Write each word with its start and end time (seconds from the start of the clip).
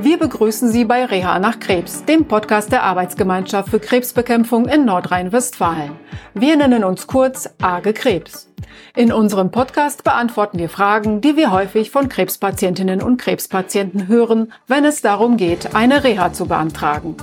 Wir 0.00 0.16
begrüßen 0.16 0.70
Sie 0.70 0.84
bei 0.84 1.04
Reha 1.04 1.40
nach 1.40 1.58
Krebs, 1.58 2.04
dem 2.04 2.26
Podcast 2.26 2.70
der 2.70 2.84
Arbeitsgemeinschaft 2.84 3.68
für 3.68 3.80
Krebsbekämpfung 3.80 4.68
in 4.68 4.84
Nordrhein-Westfalen. 4.84 5.90
Wir 6.34 6.56
nennen 6.56 6.84
uns 6.84 7.08
kurz 7.08 7.50
AGE 7.60 7.92
Krebs. 7.92 8.48
In 8.94 9.12
unserem 9.12 9.50
Podcast 9.50 10.04
beantworten 10.04 10.60
wir 10.60 10.68
Fragen, 10.68 11.20
die 11.20 11.36
wir 11.36 11.50
häufig 11.50 11.90
von 11.90 12.08
Krebspatientinnen 12.08 13.02
und 13.02 13.16
Krebspatienten 13.16 14.06
hören, 14.06 14.52
wenn 14.68 14.84
es 14.84 15.02
darum 15.02 15.36
geht, 15.36 15.74
eine 15.74 16.04
Reha 16.04 16.32
zu 16.32 16.46
beantragen. 16.46 17.16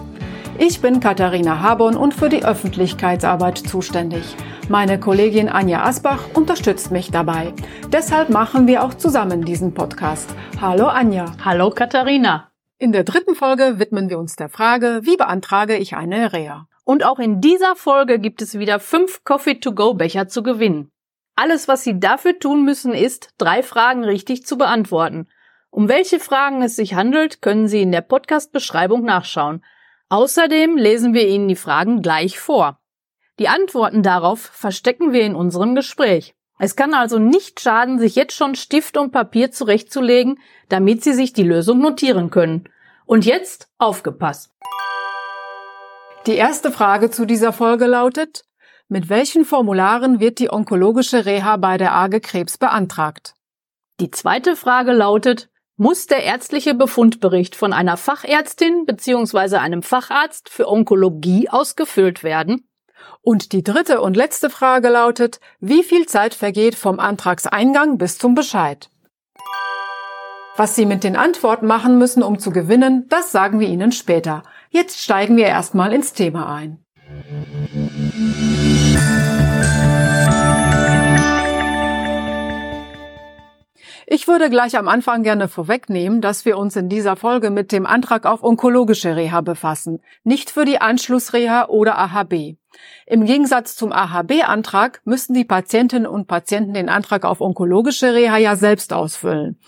Ich 0.58 0.82
bin 0.82 1.00
Katharina 1.00 1.62
Habon 1.62 1.96
und 1.96 2.14
für 2.14 2.28
die 2.28 2.44
Öffentlichkeitsarbeit 2.44 3.58
zuständig. 3.58 4.36
Meine 4.68 5.00
Kollegin 5.00 5.48
Anja 5.48 5.84
Asbach 5.84 6.26
unterstützt 6.34 6.92
mich 6.92 7.10
dabei. 7.10 7.54
Deshalb 7.94 8.30
machen 8.30 8.68
wir 8.68 8.84
auch 8.84 8.94
zusammen 8.94 9.46
diesen 9.46 9.74
Podcast. 9.74 10.30
Hallo 10.60 10.88
Anja. 10.88 11.26
Hallo 11.44 11.70
Katharina. 11.70 12.50
In 12.78 12.92
der 12.92 13.06
dritten 13.06 13.36
Folge 13.36 13.80
widmen 13.80 14.10
wir 14.10 14.20
uns 14.20 14.36
der 14.36 14.50
Frage, 14.50 15.00
wie 15.04 15.16
beantrage 15.16 15.78
ich 15.78 15.96
eine 15.96 16.34
Reha? 16.34 16.68
Und 16.84 17.06
auch 17.06 17.20
in 17.20 17.40
dieser 17.40 17.78
Folge 17.78 18.20
gibt 18.20 18.42
es 18.42 18.60
wieder 18.60 18.82
fünf 18.82 19.24
Coffee-to-go-Becher 19.24 20.28
zu 20.28 20.44
gewinnen. 20.44 20.92
Alles, 21.38 21.70
was 21.70 21.86
Sie 21.86 22.02
dafür 22.02 22.38
tun 22.38 22.66
müssen, 22.66 22.94
ist, 22.94 23.30
drei 23.38 23.64
Fragen 23.64 24.04
richtig 24.04 24.46
zu 24.46 24.58
beantworten. 24.58 25.30
Um 25.70 25.88
welche 25.88 26.20
Fragen 26.20 26.62
es 26.62 26.76
sich 26.76 26.96
handelt, 26.96 27.42
können 27.42 27.70
Sie 27.70 27.82
in 27.82 27.94
der 27.94 28.02
Podcast-Beschreibung 28.02 29.06
nachschauen. 29.06 29.64
Außerdem 30.10 30.76
lesen 30.76 31.14
wir 31.14 31.28
Ihnen 31.30 31.48
die 31.48 31.56
Fragen 31.56 32.02
gleich 32.02 32.40
vor. 32.40 32.82
Die 33.40 33.48
Antworten 33.48 34.04
darauf 34.04 34.42
verstecken 34.42 35.14
wir 35.14 35.22
in 35.22 35.36
unserem 35.36 35.76
Gespräch. 35.76 36.36
Es 36.58 36.76
kann 36.76 36.94
also 36.94 37.20
nicht 37.20 37.60
schaden, 37.60 38.00
sich 38.00 38.16
jetzt 38.16 38.34
schon 38.34 38.56
Stift 38.56 38.98
und 38.98 39.12
Papier 39.12 39.52
zurechtzulegen, 39.52 40.40
damit 40.70 41.04
Sie 41.04 41.14
sich 41.14 41.34
die 41.34 41.44
Lösung 41.44 41.80
notieren 41.80 42.30
können. 42.30 42.70
Und 43.06 43.26
jetzt 43.26 43.70
aufgepasst. 43.78 44.52
Die 46.26 46.36
erste 46.36 46.72
Frage 46.72 47.12
zu 47.12 47.26
dieser 47.26 47.54
Folge 47.54 47.86
lautet, 47.86 48.46
mit 48.88 49.10
welchen 49.10 49.46
Formularen 49.46 50.20
wird 50.20 50.40
die 50.40 50.52
onkologische 50.52 51.26
Reha 51.26 51.58
bei 51.58 51.78
der 51.78 51.94
AGE 51.94 52.20
Krebs 52.20 52.58
beantragt? 52.58 53.36
Die 54.00 54.12
zweite 54.12 54.56
Frage 54.56 54.92
lautet, 54.92 55.50
muss 55.78 56.08
der 56.08 56.24
ärztliche 56.24 56.74
Befundbericht 56.74 57.56
von 57.56 57.74
einer 57.74 57.98
Fachärztin 57.98 58.86
bzw. 58.86 59.58
einem 59.58 59.84
Facharzt 59.84 60.50
für 60.50 60.70
Onkologie 60.70 61.50
ausgefüllt 61.50 62.24
werden? 62.24 62.68
Und 63.22 63.52
die 63.52 63.64
dritte 63.64 64.02
und 64.02 64.16
letzte 64.16 64.50
Frage 64.50 64.90
lautet, 64.90 65.40
wie 65.60 65.84
viel 65.84 66.06
Zeit 66.06 66.34
vergeht 66.34 66.76
vom 66.76 67.00
Antragseingang 67.00 67.98
bis 67.98 68.18
zum 68.18 68.36
Bescheid? 68.36 68.90
Was 70.58 70.76
Sie 70.76 70.86
mit 70.86 71.04
den 71.04 71.16
Antworten 71.16 71.68
machen 71.68 71.98
müssen, 71.98 72.24
um 72.24 72.40
zu 72.40 72.52
gewinnen, 72.52 73.08
das 73.10 73.32
sagen 73.32 73.60
wir 73.60 73.68
Ihnen 73.68 73.92
später. 73.92 74.44
Jetzt 74.70 75.02
steigen 75.02 75.36
wir 75.36 75.48
erstmal 75.48 75.92
ins 75.94 76.14
Thema 76.14 76.54
ein. 76.54 76.80
Ich 84.08 84.28
würde 84.28 84.52
gleich 84.52 84.78
am 84.78 84.88
Anfang 84.88 85.24
gerne 85.24 85.48
vorwegnehmen, 85.48 86.22
dass 86.22 86.46
wir 86.46 86.60
uns 86.60 86.76
in 86.76 86.90
dieser 86.90 87.16
Folge 87.16 87.50
mit 87.50 87.72
dem 87.72 87.88
Antrag 87.88 88.28
auf 88.28 88.44
onkologische 88.44 89.16
Reha 89.16 89.42
befassen, 89.42 90.00
nicht 90.24 90.52
für 90.52 90.64
die 90.64 90.80
Anschlussreha 90.80 91.70
oder 91.70 91.98
AHB. 91.98 92.56
Im 93.08 93.26
Gegensatz 93.26 93.76
zum 93.76 93.92
AHB-Antrag 93.92 95.02
müssen 95.06 95.34
die 95.34 95.44
Patientinnen 95.44 96.06
und 96.06 96.28
Patienten 96.28 96.76
den 96.76 96.88
Antrag 96.88 97.26
auf 97.26 97.42
onkologische 97.42 98.14
Reha 98.14 98.38
ja 98.38 98.56
selbst 98.56 98.94
ausfüllen. 98.94 99.60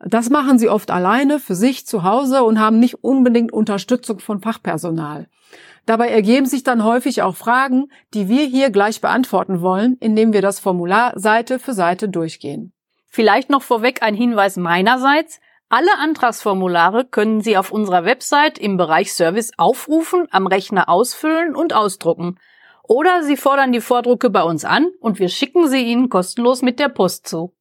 Das 0.00 0.28
machen 0.28 0.58
sie 0.58 0.68
oft 0.68 0.90
alleine 0.90 1.38
für 1.40 1.54
sich 1.54 1.86
zu 1.86 2.02
Hause 2.02 2.44
und 2.44 2.60
haben 2.60 2.78
nicht 2.78 3.02
unbedingt 3.02 3.52
Unterstützung 3.52 4.18
von 4.18 4.40
Fachpersonal. 4.40 5.28
Dabei 5.86 6.10
ergeben 6.10 6.44
sich 6.44 6.62
dann 6.62 6.84
häufig 6.84 7.22
auch 7.22 7.36
Fragen, 7.36 7.90
die 8.12 8.28
wir 8.28 8.44
hier 8.44 8.68
gleich 8.68 9.00
beantworten 9.00 9.62
wollen, 9.62 9.96
indem 10.00 10.34
wir 10.34 10.42
das 10.42 10.60
Formular 10.60 11.18
Seite 11.18 11.58
für 11.58 11.72
Seite 11.72 12.10
durchgehen. 12.10 12.74
Vielleicht 13.08 13.50
noch 13.50 13.62
vorweg 13.62 14.02
ein 14.02 14.14
Hinweis 14.14 14.56
meinerseits. 14.56 15.40
Alle 15.68 15.98
Antragsformulare 15.98 17.04
können 17.04 17.40
Sie 17.40 17.56
auf 17.56 17.70
unserer 17.70 18.04
Website 18.04 18.58
im 18.58 18.76
Bereich 18.76 19.12
Service 19.12 19.52
aufrufen, 19.56 20.26
am 20.30 20.46
Rechner 20.46 20.88
ausfüllen 20.88 21.54
und 21.54 21.74
ausdrucken. 21.74 22.38
Oder 22.82 23.22
Sie 23.22 23.36
fordern 23.36 23.72
die 23.72 23.82
Vordrucke 23.82 24.30
bei 24.30 24.42
uns 24.42 24.64
an 24.64 24.88
und 25.00 25.18
wir 25.18 25.28
schicken 25.28 25.68
sie 25.68 25.84
Ihnen 25.84 26.08
kostenlos 26.08 26.62
mit 26.62 26.78
der 26.78 26.88
Post 26.88 27.28
zu. 27.28 27.54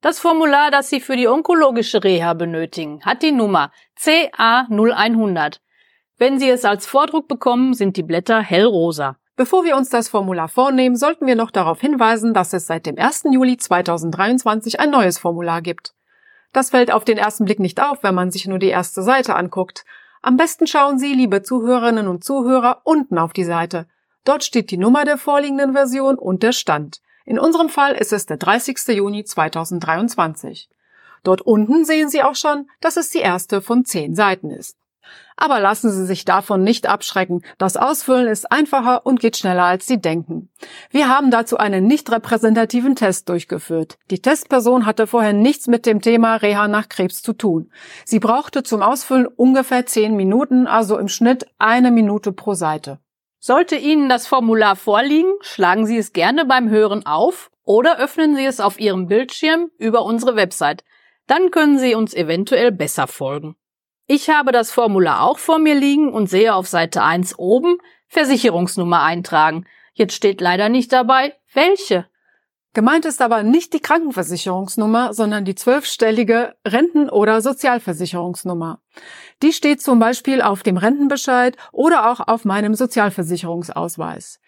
Das 0.00 0.18
Formular, 0.18 0.70
das 0.70 0.88
Sie 0.88 1.00
für 1.00 1.16
die 1.16 1.28
onkologische 1.28 2.02
Reha 2.02 2.32
benötigen, 2.32 3.04
hat 3.04 3.22
die 3.22 3.32
Nummer 3.32 3.70
CA0100. 4.00 5.60
Wenn 6.16 6.38
Sie 6.38 6.48
es 6.48 6.64
als 6.64 6.86
Vordruck 6.86 7.28
bekommen, 7.28 7.74
sind 7.74 7.98
die 7.98 8.02
Blätter 8.02 8.40
hellrosa. 8.40 9.18
Bevor 9.40 9.64
wir 9.64 9.74
uns 9.74 9.88
das 9.88 10.10
Formular 10.10 10.48
vornehmen, 10.48 10.96
sollten 10.96 11.26
wir 11.26 11.34
noch 11.34 11.50
darauf 11.50 11.80
hinweisen, 11.80 12.34
dass 12.34 12.52
es 12.52 12.66
seit 12.66 12.84
dem 12.84 12.98
1. 12.98 13.22
Juli 13.30 13.56
2023 13.56 14.80
ein 14.80 14.90
neues 14.90 15.16
Formular 15.16 15.62
gibt. 15.62 15.94
Das 16.52 16.68
fällt 16.68 16.92
auf 16.92 17.06
den 17.06 17.16
ersten 17.16 17.46
Blick 17.46 17.58
nicht 17.58 17.82
auf, 17.82 18.02
wenn 18.02 18.14
man 18.14 18.30
sich 18.30 18.46
nur 18.46 18.58
die 18.58 18.68
erste 18.68 19.02
Seite 19.02 19.36
anguckt. 19.36 19.86
Am 20.20 20.36
besten 20.36 20.66
schauen 20.66 20.98
Sie, 20.98 21.14
liebe 21.14 21.42
Zuhörerinnen 21.42 22.06
und 22.06 22.22
Zuhörer, 22.22 22.82
unten 22.84 23.16
auf 23.16 23.32
die 23.32 23.44
Seite. 23.44 23.88
Dort 24.26 24.44
steht 24.44 24.70
die 24.70 24.76
Nummer 24.76 25.06
der 25.06 25.16
vorliegenden 25.16 25.72
Version 25.72 26.18
und 26.18 26.42
der 26.42 26.52
Stand. 26.52 27.00
In 27.24 27.38
unserem 27.38 27.70
Fall 27.70 27.94
ist 27.94 28.12
es 28.12 28.26
der 28.26 28.36
30. 28.36 28.88
Juni 28.88 29.24
2023. 29.24 30.68
Dort 31.22 31.40
unten 31.40 31.86
sehen 31.86 32.10
Sie 32.10 32.22
auch 32.22 32.36
schon, 32.36 32.68
dass 32.82 32.98
es 32.98 33.08
die 33.08 33.20
erste 33.20 33.62
von 33.62 33.86
zehn 33.86 34.14
Seiten 34.14 34.50
ist. 34.50 34.76
Aber 35.36 35.60
lassen 35.60 35.90
Sie 35.90 36.04
sich 36.04 36.24
davon 36.24 36.62
nicht 36.62 36.86
abschrecken. 36.86 37.42
Das 37.58 37.76
Ausfüllen 37.76 38.28
ist 38.28 38.50
einfacher 38.52 39.06
und 39.06 39.20
geht 39.20 39.36
schneller, 39.36 39.64
als 39.64 39.86
Sie 39.86 40.00
denken. 40.00 40.50
Wir 40.90 41.08
haben 41.08 41.30
dazu 41.30 41.56
einen 41.56 41.86
nicht 41.86 42.10
repräsentativen 42.10 42.94
Test 42.94 43.28
durchgeführt. 43.28 43.98
Die 44.10 44.20
Testperson 44.20 44.86
hatte 44.86 45.06
vorher 45.06 45.32
nichts 45.32 45.66
mit 45.66 45.86
dem 45.86 46.00
Thema 46.00 46.36
Reha 46.36 46.68
nach 46.68 46.88
Krebs 46.88 47.22
zu 47.22 47.32
tun. 47.32 47.72
Sie 48.04 48.20
brauchte 48.20 48.62
zum 48.62 48.82
Ausfüllen 48.82 49.26
ungefähr 49.26 49.86
zehn 49.86 50.14
Minuten, 50.16 50.66
also 50.66 50.98
im 50.98 51.08
Schnitt 51.08 51.46
eine 51.58 51.90
Minute 51.90 52.32
pro 52.32 52.54
Seite. 52.54 52.98
Sollte 53.38 53.76
Ihnen 53.76 54.10
das 54.10 54.26
Formular 54.26 54.76
vorliegen, 54.76 55.32
schlagen 55.40 55.86
Sie 55.86 55.96
es 55.96 56.12
gerne 56.12 56.44
beim 56.44 56.68
Hören 56.68 57.06
auf 57.06 57.50
oder 57.64 57.98
öffnen 57.98 58.36
Sie 58.36 58.44
es 58.44 58.60
auf 58.60 58.78
Ihrem 58.78 59.06
Bildschirm 59.06 59.70
über 59.78 60.04
unsere 60.04 60.36
Website. 60.36 60.84
Dann 61.26 61.50
können 61.50 61.78
Sie 61.78 61.94
uns 61.94 62.12
eventuell 62.12 62.70
besser 62.70 63.06
folgen. 63.06 63.56
Ich 64.12 64.28
habe 64.28 64.50
das 64.50 64.72
Formular 64.72 65.22
auch 65.22 65.38
vor 65.38 65.60
mir 65.60 65.76
liegen 65.76 66.12
und 66.12 66.28
sehe 66.28 66.52
auf 66.52 66.66
Seite 66.66 67.04
1 67.04 67.38
oben 67.38 67.76
Versicherungsnummer 68.08 69.04
eintragen. 69.04 69.66
Jetzt 69.92 70.14
steht 70.14 70.40
leider 70.40 70.68
nicht 70.68 70.92
dabei, 70.92 71.34
welche. 71.54 72.06
Gemeint 72.74 73.04
ist 73.04 73.22
aber 73.22 73.44
nicht 73.44 73.72
die 73.72 73.78
Krankenversicherungsnummer, 73.78 75.14
sondern 75.14 75.44
die 75.44 75.54
zwölfstellige 75.54 76.56
Renten- 76.66 77.08
oder 77.08 77.40
Sozialversicherungsnummer. 77.40 78.80
Die 79.44 79.52
steht 79.52 79.80
zum 79.80 80.00
Beispiel 80.00 80.42
auf 80.42 80.64
dem 80.64 80.76
Rentenbescheid 80.76 81.56
oder 81.70 82.10
auch 82.10 82.18
auf 82.18 82.44
meinem 82.44 82.74
Sozialversicherungsausweis. 82.74 84.40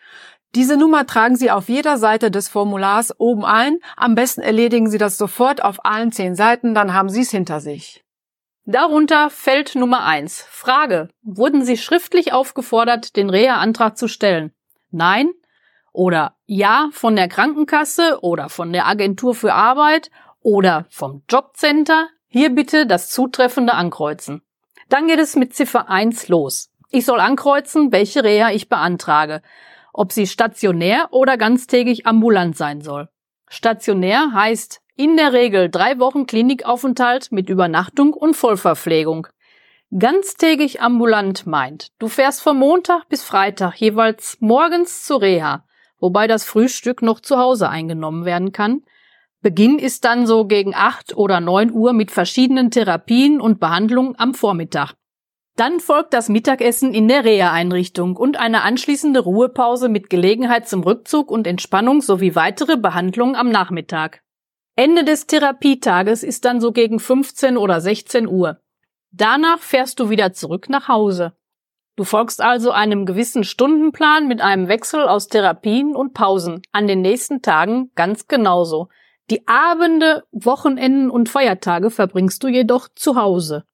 Diese 0.57 0.77
Nummer 0.77 1.07
tragen 1.07 1.37
Sie 1.37 1.53
auf 1.53 1.69
jeder 1.69 1.99
Seite 1.99 2.33
des 2.33 2.49
Formulars 2.49 3.15
oben 3.21 3.45
ein. 3.45 3.79
Am 3.97 4.17
besten 4.17 4.41
erledigen 4.41 4.91
Sie 4.91 4.99
das 4.99 5.19
sofort 5.19 5.63
auf 5.63 5.85
allen 5.85 6.11
zehn 6.11 6.35
Seiten, 6.35 6.75
dann 6.75 6.95
haben 6.95 7.11
Sie 7.11 7.21
es 7.21 7.31
hinter 7.31 7.61
sich. 7.61 8.02
Darunter 8.65 9.29
Feld 9.29 9.75
Nummer 9.75 10.05
1. 10.05 10.47
Frage. 10.49 11.09
Wurden 11.23 11.65
Sie 11.65 11.77
schriftlich 11.77 12.33
aufgefordert, 12.33 13.17
den 13.17 13.29
Reha-Antrag 13.29 13.99
zu 13.99 14.07
stellen? 14.07 14.53
Nein? 14.93 15.33
Oder 15.93 16.37
Ja 16.47 16.89
von 16.93 17.17
der 17.17 17.27
Krankenkasse 17.27 18.21
oder 18.23 18.49
von 18.49 18.73
der 18.73 18.87
Agentur 18.87 19.35
für 19.35 19.53
Arbeit 19.53 20.13
oder 20.43 20.87
vom 20.91 21.25
Jobcenter? 21.29 22.07
Hier 22.29 22.51
bitte 22.51 22.87
das 22.87 23.11
Zutreffende 23.11 23.75
ankreuzen. 23.75 24.43
Dann 24.89 25.09
geht 25.09 25.19
es 25.19 25.35
mit 25.35 25.57
Ziffer 25.57 25.91
1 25.91 26.29
los. 26.29 26.71
Ich 26.89 27.05
soll 27.05 27.19
ankreuzen, 27.19 27.91
welche 27.91 28.23
Reha 28.23 28.53
ich 28.53 28.69
beantrage. 28.69 29.43
Ob 29.93 30.13
sie 30.13 30.29
stationär 30.29 31.09
oder 31.11 31.37
ganztägig 31.37 32.07
ambulant 32.07 32.57
sein 32.57 32.81
soll. 32.81 33.09
Stationär 33.49 34.31
heißt 34.33 34.82
in 34.97 35.17
der 35.17 35.33
Regel 35.33 35.71
drei 35.71 35.99
Wochen 35.99 36.27
Klinikaufenthalt 36.27 37.33
mit 37.33 37.49
Übernachtung 37.49 38.13
und 38.13 38.35
Vollverpflegung. 38.35 39.27
Ganztägig 39.99 40.81
ambulant 40.81 41.47
meint, 41.47 41.93
du 41.99 42.09
fährst 42.09 42.43
von 42.43 42.59
Montag 42.59 43.09
bis 43.09 43.23
Freitag 43.23 43.77
jeweils 43.77 44.39
morgens 44.41 45.05
zur 45.05 45.21
Reha, 45.21 45.65
wobei 45.99 46.27
das 46.27 46.45
Frühstück 46.45 47.03
noch 47.03 47.21
zu 47.21 47.39
Hause 47.39 47.69
eingenommen 47.69 48.25
werden 48.25 48.53
kann. 48.53 48.83
Beginn 49.43 49.79
ist 49.79 50.05
dann 50.05 50.27
so 50.27 50.47
gegen 50.47 50.75
acht 50.75 51.17
oder 51.17 51.41
neun 51.41 51.73
Uhr 51.73 51.93
mit 51.93 52.11
verschiedenen 52.11 52.71
Therapien 52.71 53.41
und 53.41 53.61
Behandlungen 53.61 54.15
am 54.19 54.35
Vormittag. 54.35 54.95
Dann 55.57 55.81
folgt 55.81 56.15
das 56.15 56.29
Mittagessen 56.29 56.95
in 56.95 57.09
der 57.09 57.25
Reha-Einrichtung 57.25 58.17
und 58.17 58.39
eine 58.39 58.63
anschließende 58.63 59.21
Ruhepause 59.21 59.89
mit 59.89 60.09
Gelegenheit 60.09 60.69
zum 60.69 60.83
Rückzug 60.83 61.31
und 61.31 61.47
Entspannung 61.47 62.01
sowie 62.01 62.35
weitere 62.35 62.77
Behandlungen 62.77 63.37
am 63.37 63.51
Nachmittag. 63.51 64.23
Ende 64.75 65.05
des 65.05 65.27
Therapietages 65.27 66.23
ist 66.23 66.47
dann 66.47 66.61
so 66.61 66.73
gegen 66.73 66.99
15 66.99 67.59
oder 67.59 67.81
16 67.81 68.27
Uhr. 68.27 68.59
Danach 69.11 69.59
fährst 69.59 70.01
du 70.01 70.09
wieder 70.09 70.33
zurück 70.33 70.71
nach 70.71 70.89
Hause. 70.89 71.35
Du 71.97 72.05
folgst 72.05 72.41
also 72.41 72.71
einem 72.71 73.05
gewissen 73.05 73.45
Stundenplan 73.45 74.27
mit 74.27 74.41
einem 74.41 74.69
Wechsel 74.69 75.07
aus 75.07 75.29
Therapien 75.29 75.95
und 75.95 76.15
Pausen. 76.15 76.63
An 76.73 76.87
den 76.87 77.03
nächsten 77.03 77.43
Tagen 77.43 77.91
ganz 77.95 78.29
genauso. 78.29 78.89
Die 79.29 79.47
Abende, 79.47 80.25
Wochenenden 80.33 81.11
und 81.11 81.29
Feiertage 81.29 81.91
verbringst 81.91 82.43
du 82.43 82.49
jedoch 82.49 82.89
zu 82.95 83.17
Hause. 83.17 83.65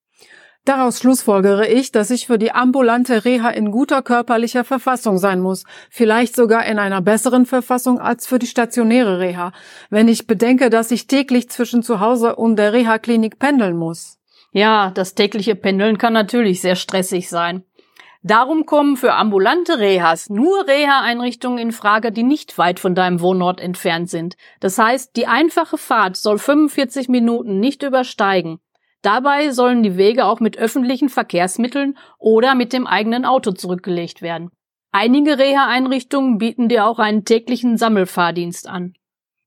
Daraus 0.68 0.98
schlussfolgere 0.98 1.66
ich, 1.66 1.92
dass 1.92 2.10
ich 2.10 2.26
für 2.26 2.36
die 2.36 2.52
ambulante 2.52 3.24
Reha 3.24 3.48
in 3.48 3.70
guter 3.70 4.02
körperlicher 4.02 4.64
Verfassung 4.64 5.16
sein 5.16 5.40
muss, 5.40 5.64
vielleicht 5.88 6.36
sogar 6.36 6.66
in 6.66 6.78
einer 6.78 7.00
besseren 7.00 7.46
Verfassung 7.46 7.98
als 7.98 8.26
für 8.26 8.38
die 8.38 8.46
stationäre 8.46 9.18
Reha, 9.18 9.52
wenn 9.88 10.08
ich 10.08 10.26
bedenke, 10.26 10.68
dass 10.68 10.90
ich 10.90 11.06
täglich 11.06 11.48
zwischen 11.48 11.82
zu 11.82 12.00
Hause 12.00 12.36
und 12.36 12.56
der 12.56 12.74
Reha-Klinik 12.74 13.38
pendeln 13.38 13.78
muss. 13.78 14.18
Ja, 14.52 14.90
das 14.90 15.14
tägliche 15.14 15.54
Pendeln 15.54 15.96
kann 15.96 16.12
natürlich 16.12 16.60
sehr 16.60 16.76
stressig 16.76 17.30
sein. 17.30 17.64
Darum 18.22 18.66
kommen 18.66 18.98
für 18.98 19.14
ambulante 19.14 19.78
Rehas 19.78 20.28
nur 20.28 20.66
Reha-Einrichtungen 20.66 21.56
in 21.56 21.72
Frage, 21.72 22.12
die 22.12 22.24
nicht 22.24 22.58
weit 22.58 22.78
von 22.78 22.94
deinem 22.94 23.22
Wohnort 23.22 23.58
entfernt 23.58 24.10
sind. 24.10 24.36
Das 24.60 24.76
heißt, 24.76 25.16
die 25.16 25.28
einfache 25.28 25.78
Fahrt 25.78 26.18
soll 26.18 26.38
45 26.38 27.08
Minuten 27.08 27.58
nicht 27.58 27.82
übersteigen. 27.82 28.60
Dabei 29.02 29.50
sollen 29.50 29.82
die 29.82 29.96
Wege 29.96 30.24
auch 30.24 30.40
mit 30.40 30.58
öffentlichen 30.58 31.08
Verkehrsmitteln 31.08 31.96
oder 32.18 32.54
mit 32.54 32.72
dem 32.72 32.86
eigenen 32.86 33.24
Auto 33.24 33.52
zurückgelegt 33.52 34.22
werden. 34.22 34.50
Einige 34.90 35.38
Reha-Einrichtungen 35.38 36.38
bieten 36.38 36.68
dir 36.68 36.86
auch 36.86 36.98
einen 36.98 37.24
täglichen 37.24 37.76
Sammelfahrdienst 37.76 38.68
an. 38.68 38.94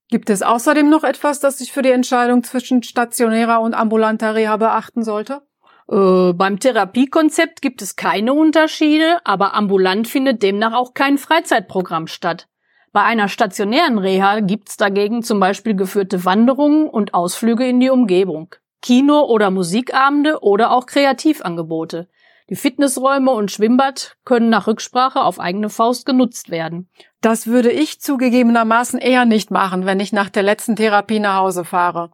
Gibt 0.08 0.30
es 0.30 0.42
außerdem 0.42 0.88
noch 0.88 1.04
etwas, 1.04 1.40
das 1.40 1.60
ich 1.60 1.72
für 1.72 1.82
die 1.82 1.90
Entscheidung 1.90 2.44
zwischen 2.44 2.82
stationärer 2.82 3.60
und 3.60 3.74
ambulanter 3.74 4.34
Reha 4.34 4.56
beachten 4.56 5.02
sollte? 5.02 5.42
Äh, 5.90 6.32
beim 6.32 6.58
Therapiekonzept 6.60 7.60
gibt 7.60 7.82
es 7.82 7.96
keine 7.96 8.32
Unterschiede, 8.34 9.18
aber 9.24 9.54
ambulant 9.54 10.06
findet 10.08 10.42
demnach 10.42 10.74
auch 10.74 10.94
kein 10.94 11.18
Freizeitprogramm 11.18 12.06
statt. 12.06 12.46
Bei 12.92 13.02
einer 13.02 13.28
stationären 13.28 13.98
Reha 13.98 14.40
gibt's 14.40 14.76
dagegen 14.76 15.22
zum 15.22 15.40
Beispiel 15.40 15.74
geführte 15.74 16.24
Wanderungen 16.24 16.88
und 16.88 17.14
Ausflüge 17.14 17.66
in 17.66 17.80
die 17.80 17.90
Umgebung. 17.90 18.54
Kino- 18.82 19.24
oder 19.24 19.50
Musikabende 19.50 20.40
oder 20.42 20.72
auch 20.72 20.86
Kreativangebote. 20.86 22.08
Die 22.50 22.56
Fitnessräume 22.56 23.30
und 23.30 23.50
Schwimmbad 23.50 24.16
können 24.24 24.50
nach 24.50 24.66
Rücksprache 24.66 25.22
auf 25.22 25.40
eigene 25.40 25.70
Faust 25.70 26.04
genutzt 26.04 26.50
werden. 26.50 26.90
Das 27.20 27.46
würde 27.46 27.70
ich 27.70 28.00
zugegebenermaßen 28.00 28.98
eher 28.98 29.24
nicht 29.24 29.50
machen, 29.50 29.86
wenn 29.86 30.00
ich 30.00 30.12
nach 30.12 30.28
der 30.28 30.42
letzten 30.42 30.76
Therapie 30.76 31.20
nach 31.20 31.36
Hause 31.36 31.64
fahre. 31.64 32.10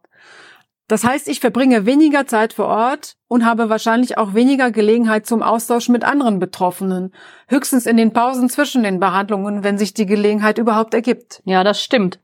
Das 0.87 1.03
heißt, 1.03 1.27
ich 1.27 1.39
verbringe 1.39 1.85
weniger 1.85 2.25
Zeit 2.25 2.53
vor 2.53 2.67
Ort 2.67 3.15
und 3.27 3.45
habe 3.45 3.69
wahrscheinlich 3.69 4.17
auch 4.17 4.33
weniger 4.33 4.71
Gelegenheit 4.71 5.27
zum 5.27 5.43
Austausch 5.43 5.89
mit 5.89 6.03
anderen 6.03 6.39
Betroffenen. 6.39 7.13
Höchstens 7.47 7.85
in 7.85 7.97
den 7.97 8.13
Pausen 8.13 8.49
zwischen 8.49 8.81
den 8.81 8.99
Behandlungen, 8.99 9.63
wenn 9.63 9.77
sich 9.77 9.93
die 9.93 10.07
Gelegenheit 10.07 10.57
überhaupt 10.57 10.93
ergibt. 10.93 11.41
Ja, 11.45 11.63
das 11.63 11.83
stimmt. 11.83 12.19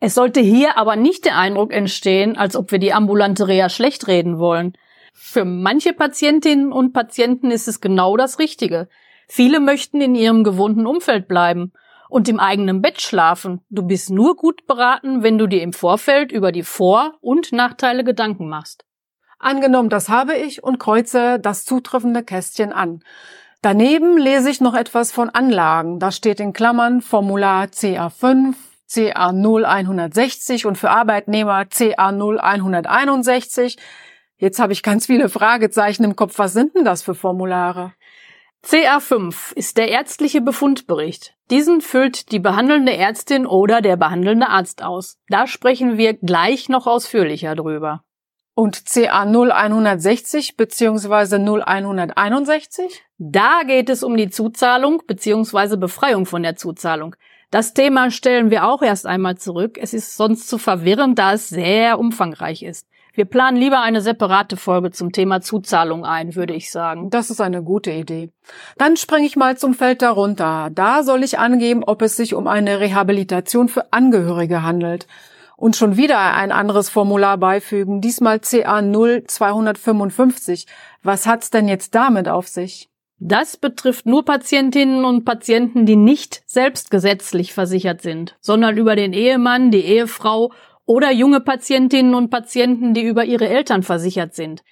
Es 0.00 0.14
sollte 0.14 0.40
hier 0.40 0.78
aber 0.78 0.96
nicht 0.96 1.24
der 1.24 1.36
Eindruck 1.36 1.72
entstehen, 1.72 2.36
als 2.36 2.54
ob 2.54 2.70
wir 2.70 2.78
die 2.78 2.92
ambulante 2.92 3.48
Reha 3.48 3.68
schlecht 3.68 4.06
reden 4.06 4.38
wollen. 4.38 4.74
Für 5.12 5.44
manche 5.44 5.92
Patientinnen 5.92 6.72
und 6.72 6.92
Patienten 6.92 7.50
ist 7.50 7.66
es 7.66 7.80
genau 7.80 8.16
das 8.16 8.38
Richtige. 8.38 8.88
Viele 9.26 9.58
möchten 9.58 10.00
in 10.00 10.14
ihrem 10.14 10.44
gewohnten 10.44 10.86
Umfeld 10.86 11.26
bleiben 11.26 11.72
und 12.08 12.28
im 12.28 12.38
eigenen 12.38 12.80
Bett 12.80 13.00
schlafen. 13.00 13.60
Du 13.68 13.82
bist 13.82 14.10
nur 14.10 14.36
gut 14.36 14.66
beraten, 14.66 15.22
wenn 15.22 15.36
du 15.36 15.46
dir 15.46 15.62
im 15.62 15.72
Vorfeld 15.72 16.30
über 16.30 16.52
die 16.52 16.62
Vor- 16.62 17.14
und 17.20 17.52
Nachteile 17.52 18.04
Gedanken 18.04 18.48
machst. 18.48 18.84
Angenommen, 19.40 19.88
das 19.88 20.08
habe 20.08 20.34
ich 20.36 20.62
und 20.62 20.78
kreuze 20.78 21.38
das 21.38 21.64
zutreffende 21.64 22.22
Kästchen 22.22 22.72
an. 22.72 23.02
Daneben 23.60 24.16
lese 24.16 24.50
ich 24.50 24.60
noch 24.60 24.74
etwas 24.74 25.10
von 25.10 25.30
Anlagen. 25.30 25.98
Da 25.98 26.12
steht 26.12 26.40
in 26.40 26.52
Klammern 26.52 27.00
Formular 27.02 27.64
CA5, 27.66 28.54
CA 28.92 29.28
0160 29.30 30.66
und 30.66 30.76
für 30.76 30.90
Arbeitnehmer 30.90 31.66
CA 31.66 32.08
0161. 32.08 33.76
Jetzt 34.38 34.58
habe 34.58 34.72
ich 34.72 34.82
ganz 34.82 35.06
viele 35.06 35.28
Fragezeichen 35.28 36.04
im 36.04 36.16
Kopf. 36.16 36.38
Was 36.38 36.52
sind 36.52 36.74
denn 36.74 36.84
das 36.84 37.02
für 37.02 37.14
Formulare? 37.14 37.92
CA5 38.64 39.54
ist 39.54 39.76
der 39.76 39.88
ärztliche 39.88 40.40
Befundbericht. 40.40 41.36
Diesen 41.50 41.80
füllt 41.80 42.32
die 42.32 42.38
behandelnde 42.38 42.96
Ärztin 42.96 43.46
oder 43.46 43.80
der 43.80 43.96
behandelnde 43.96 44.48
Arzt 44.48 44.82
aus. 44.82 45.18
Da 45.28 45.46
sprechen 45.46 45.96
wir 45.96 46.14
gleich 46.14 46.68
noch 46.68 46.86
ausführlicher 46.86 47.54
drüber. 47.54 48.04
Und 48.54 48.86
CA 48.86 49.22
0160 49.22 50.56
bzw. 50.56 51.36
0161? 51.36 53.02
Da 53.18 53.62
geht 53.64 53.88
es 53.88 54.02
um 54.02 54.16
die 54.16 54.30
Zuzahlung 54.30 55.02
bzw. 55.06 55.76
Befreiung 55.76 56.26
von 56.26 56.42
der 56.42 56.56
Zuzahlung. 56.56 57.14
Das 57.50 57.72
Thema 57.72 58.10
stellen 58.10 58.50
wir 58.50 58.66
auch 58.66 58.82
erst 58.82 59.06
einmal 59.06 59.38
zurück. 59.38 59.78
Es 59.80 59.94
ist 59.94 60.16
sonst 60.16 60.48
zu 60.48 60.58
verwirrend, 60.58 61.18
da 61.18 61.32
es 61.32 61.48
sehr 61.48 61.98
umfangreich 61.98 62.62
ist. 62.62 62.86
Wir 63.14 63.24
planen 63.24 63.56
lieber 63.56 63.80
eine 63.80 64.02
separate 64.02 64.56
Folge 64.56 64.90
zum 64.90 65.12
Thema 65.12 65.40
Zuzahlung 65.40 66.04
ein, 66.04 66.36
würde 66.36 66.54
ich 66.54 66.70
sagen. 66.70 67.10
Das 67.10 67.30
ist 67.30 67.40
eine 67.40 67.62
gute 67.62 67.90
Idee. 67.90 68.30
Dann 68.76 68.96
springe 68.96 69.26
ich 69.26 69.34
mal 69.34 69.56
zum 69.56 69.74
Feld 69.74 70.02
darunter. 70.02 70.68
Da 70.72 71.02
soll 71.02 71.24
ich 71.24 71.38
angeben, 71.38 71.82
ob 71.84 72.02
es 72.02 72.16
sich 72.16 72.34
um 72.34 72.46
eine 72.46 72.80
Rehabilitation 72.80 73.68
für 73.68 73.92
Angehörige 73.92 74.62
handelt. 74.62 75.08
Und 75.56 75.74
schon 75.74 75.96
wieder 75.96 76.34
ein 76.34 76.52
anderes 76.52 76.90
Formular 76.90 77.38
beifügen, 77.38 78.00
diesmal 78.00 78.38
CA 78.38 78.80
0255. 78.82 80.66
Was 81.02 81.26
hat's 81.26 81.50
denn 81.50 81.66
jetzt 81.66 81.96
damit 81.96 82.28
auf 82.28 82.46
sich? 82.46 82.88
Das 83.20 83.56
betrifft 83.56 84.06
nur 84.06 84.24
Patientinnen 84.24 85.04
und 85.04 85.24
Patienten, 85.24 85.86
die 85.86 85.96
nicht 85.96 86.42
selbst 86.46 86.90
gesetzlich 86.90 87.52
versichert 87.52 88.00
sind, 88.00 88.36
sondern 88.40 88.76
über 88.76 88.94
den 88.94 89.12
Ehemann, 89.12 89.72
die 89.72 89.84
Ehefrau 89.84 90.52
oder 90.84 91.10
junge 91.10 91.40
Patientinnen 91.40 92.14
und 92.14 92.30
Patienten, 92.30 92.94
die 92.94 93.02
über 93.02 93.24
ihre 93.24 93.48
Eltern 93.48 93.82
versichert 93.82 94.34
sind. 94.34 94.62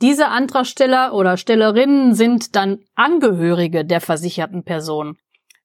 Diese 0.00 0.28
Antragsteller 0.28 1.14
oder 1.14 1.36
Stellerinnen 1.36 2.14
sind 2.14 2.56
dann 2.56 2.80
Angehörige 2.96 3.84
der 3.84 4.00
versicherten 4.00 4.64
Person. 4.64 5.16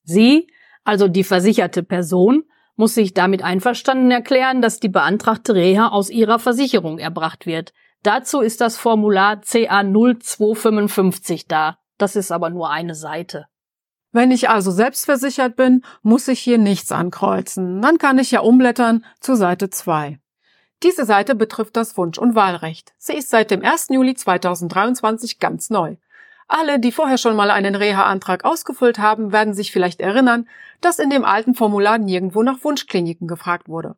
Sie, 0.04 0.48
also 0.84 1.08
die 1.08 1.24
versicherte 1.24 1.82
Person, 1.82 2.44
muss 2.76 2.94
sich 2.94 3.16
damit 3.16 3.44
einverstanden 3.44 4.12
erklären, 4.12 4.62
dass 4.62 4.80
die 4.80 4.90
beantragte 4.90 5.56
Reha 5.56 5.88
aus 5.88 6.12
ihrer 6.12 6.38
Versicherung 6.38 7.00
erbracht 7.00 7.48
wird. 7.48 7.74
Dazu 8.04 8.42
ist 8.42 8.62
das 8.62 8.78
Formular 8.78 9.42
CA 9.42 9.82
0255 9.82 11.48
da. 11.48 11.80
Das 11.98 12.16
ist 12.16 12.32
aber 12.32 12.50
nur 12.50 12.70
eine 12.70 12.96
Seite. 12.96 13.48
Wenn 14.12 14.32
ich 14.32 14.50
also 14.50 14.72
selbstversichert 14.72 15.56
bin, 15.56 15.84
muss 16.02 16.28
ich 16.28 16.40
hier 16.40 16.58
nichts 16.58 16.92
ankreuzen. 16.92 17.82
Dann 17.82 17.98
kann 17.98 18.20
ich 18.20 18.32
ja 18.32 18.40
umblättern 18.40 19.06
zu 19.20 19.36
Seite 19.36 19.70
2. 19.70 20.20
Diese 20.84 21.06
Seite 21.06 21.36
betrifft 21.36 21.76
das 21.76 21.98
Wunsch- 21.98 22.20
und 22.20 22.36
Wahlrecht. 22.36 22.94
Sie 22.98 23.14
ist 23.14 23.30
seit 23.30 23.52
dem 23.52 23.64
1. 23.64 23.88
Juli 23.90 24.14
2023 24.14 25.40
ganz 25.40 25.70
neu. 25.70 25.98
Alle, 26.48 26.80
die 26.80 26.92
vorher 26.92 27.18
schon 27.18 27.36
mal 27.36 27.52
einen 27.52 27.76
Reha-Antrag 27.76 28.46
ausgefüllt 28.46 29.00
haben, 29.00 29.32
werden 29.32 29.54
sich 29.54 29.72
vielleicht 29.72 30.00
erinnern, 30.00 30.48
dass 30.80 31.00
in 31.00 31.10
dem 31.10 31.26
alten 31.26 31.56
Formular 31.56 31.98
nirgendwo 31.98 32.42
nach 32.42 32.64
Wunschkliniken 32.64 33.28
gefragt 33.28 33.68
wurde. 33.68 33.96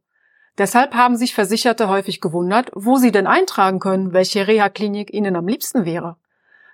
Deshalb 0.57 0.95
haben 0.95 1.15
sich 1.15 1.35
Versicherte 1.35 1.89
häufig 1.89 2.21
gewundert, 2.21 2.71
wo 2.73 2.97
sie 2.97 3.11
denn 3.11 3.27
eintragen 3.27 3.79
können, 3.79 4.13
welche 4.13 4.47
Reha-Klinik 4.47 5.13
ihnen 5.13 5.35
am 5.35 5.47
liebsten 5.47 5.85
wäre. 5.85 6.17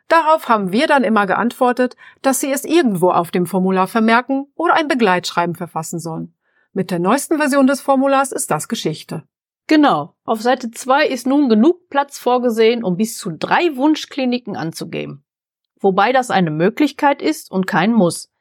Darauf 0.08 0.50
haben 0.50 0.72
wir 0.72 0.88
dann 0.88 1.04
immer 1.04 1.26
geantwortet, 1.26 1.96
dass 2.22 2.40
sie 2.40 2.52
es 2.52 2.64
irgendwo 2.64 3.10
auf 3.10 3.32
dem 3.32 3.48
Formular 3.48 3.88
vermerken 3.88 4.48
oder 4.56 4.76
ein 4.76 4.88
Begleitschreiben 4.88 5.56
verfassen 5.56 6.00
sollen. 6.00 6.36
Mit 6.74 6.92
der 6.92 7.00
neuesten 7.00 7.38
Version 7.38 7.68
des 7.68 7.82
Formulars 7.82 8.32
ist 8.32 8.52
das 8.52 8.68
Geschichte. 8.68 9.24
Genau. 9.68 10.14
Auf 10.26 10.42
Seite 10.42 10.70
2 10.70 11.08
ist 11.08 11.26
nun 11.26 11.50
genug 11.50 11.90
Platz 11.90 12.20
vorgesehen, 12.20 12.84
um 12.84 12.98
bis 12.98 13.18
zu 13.18 13.32
drei 13.32 13.76
Wunschkliniken 13.76 14.56
anzugeben. 14.56 15.24
Wobei 15.80 16.12
das 16.12 16.30
eine 16.30 16.52
Möglichkeit 16.52 17.22
ist 17.22 17.52
und 17.52 17.66
kein 17.66 17.92
Muss. 17.92 18.32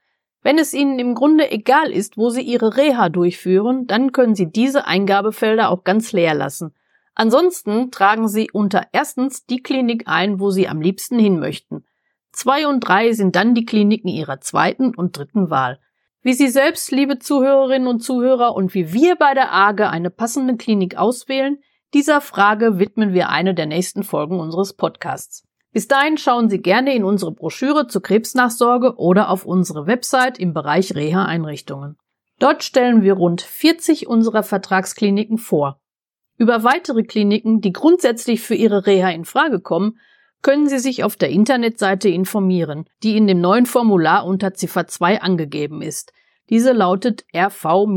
Wenn 0.42 0.58
es 0.58 0.74
Ihnen 0.74 0.98
im 0.98 1.14
Grunde 1.14 1.50
egal 1.50 1.90
ist, 1.90 2.18
wo 2.18 2.28
Sie 2.28 2.42
Ihre 2.42 2.76
Reha 2.76 3.08
durchführen, 3.08 3.86
dann 3.86 4.12
können 4.12 4.34
Sie 4.34 4.50
diese 4.50 4.86
Eingabefelder 4.86 5.70
auch 5.70 5.84
ganz 5.84 6.12
leer 6.12 6.34
lassen. 6.34 6.74
Ansonsten 7.14 7.90
tragen 7.90 8.28
Sie 8.28 8.50
unter 8.50 8.88
erstens 8.92 9.46
die 9.46 9.62
Klinik 9.62 10.04
ein, 10.06 10.40
wo 10.40 10.50
Sie 10.50 10.68
am 10.68 10.80
liebsten 10.80 11.18
hin 11.18 11.38
möchten. 11.38 11.84
Zwei 12.32 12.66
und 12.66 12.80
drei 12.80 13.12
sind 13.12 13.36
dann 13.36 13.54
die 13.54 13.64
Kliniken 13.64 14.08
Ihrer 14.08 14.40
zweiten 14.40 14.94
und 14.94 15.16
dritten 15.16 15.50
Wahl. 15.50 15.78
Wie 16.22 16.32
Sie 16.32 16.48
selbst, 16.48 16.90
liebe 16.90 17.18
Zuhörerinnen 17.18 17.86
und 17.86 18.00
Zuhörer, 18.00 18.56
und 18.56 18.74
wie 18.74 18.92
wir 18.92 19.14
bei 19.16 19.34
der 19.34 19.52
AGE 19.52 19.88
eine 19.88 20.10
passende 20.10 20.56
Klinik 20.56 20.96
auswählen, 20.96 21.58
dieser 21.92 22.20
Frage 22.20 22.78
widmen 22.80 23.12
wir 23.12 23.28
eine 23.28 23.54
der 23.54 23.66
nächsten 23.66 24.02
Folgen 24.02 24.40
unseres 24.40 24.72
Podcasts. 24.72 25.44
Bis 25.70 25.86
dahin 25.86 26.18
schauen 26.18 26.48
Sie 26.48 26.62
gerne 26.62 26.94
in 26.94 27.04
unsere 27.04 27.30
Broschüre 27.30 27.86
zur 27.86 28.02
Krebsnachsorge 28.02 28.96
oder 28.96 29.28
auf 29.28 29.44
unsere 29.44 29.86
Website 29.86 30.38
im 30.38 30.54
Bereich 30.54 30.94
Reha-Einrichtungen. 30.94 31.96
Dort 32.40 32.64
stellen 32.64 33.02
wir 33.02 33.14
rund 33.14 33.42
40 33.42 34.08
unserer 34.08 34.42
Vertragskliniken 34.42 35.38
vor. 35.38 35.80
Über 36.36 36.64
weitere 36.64 37.04
Kliniken, 37.04 37.60
die 37.60 37.72
grundsätzlich 37.72 38.40
für 38.40 38.54
ihre 38.54 38.86
Reha 38.86 39.10
in 39.10 39.24
Frage 39.24 39.60
kommen, 39.60 39.98
können 40.42 40.68
Sie 40.68 40.78
sich 40.78 41.04
auf 41.04 41.16
der 41.16 41.30
Internetseite 41.30 42.08
informieren, 42.08 42.84
die 43.02 43.16
in 43.16 43.26
dem 43.26 43.40
neuen 43.40 43.66
Formular 43.66 44.26
unter 44.26 44.52
Ziffer 44.52 44.86
2 44.86 45.22
angegeben 45.22 45.80
ist. 45.80 46.12
Diese 46.50 46.72
lautet 46.72 47.24
rv-reha.de. 47.34 47.92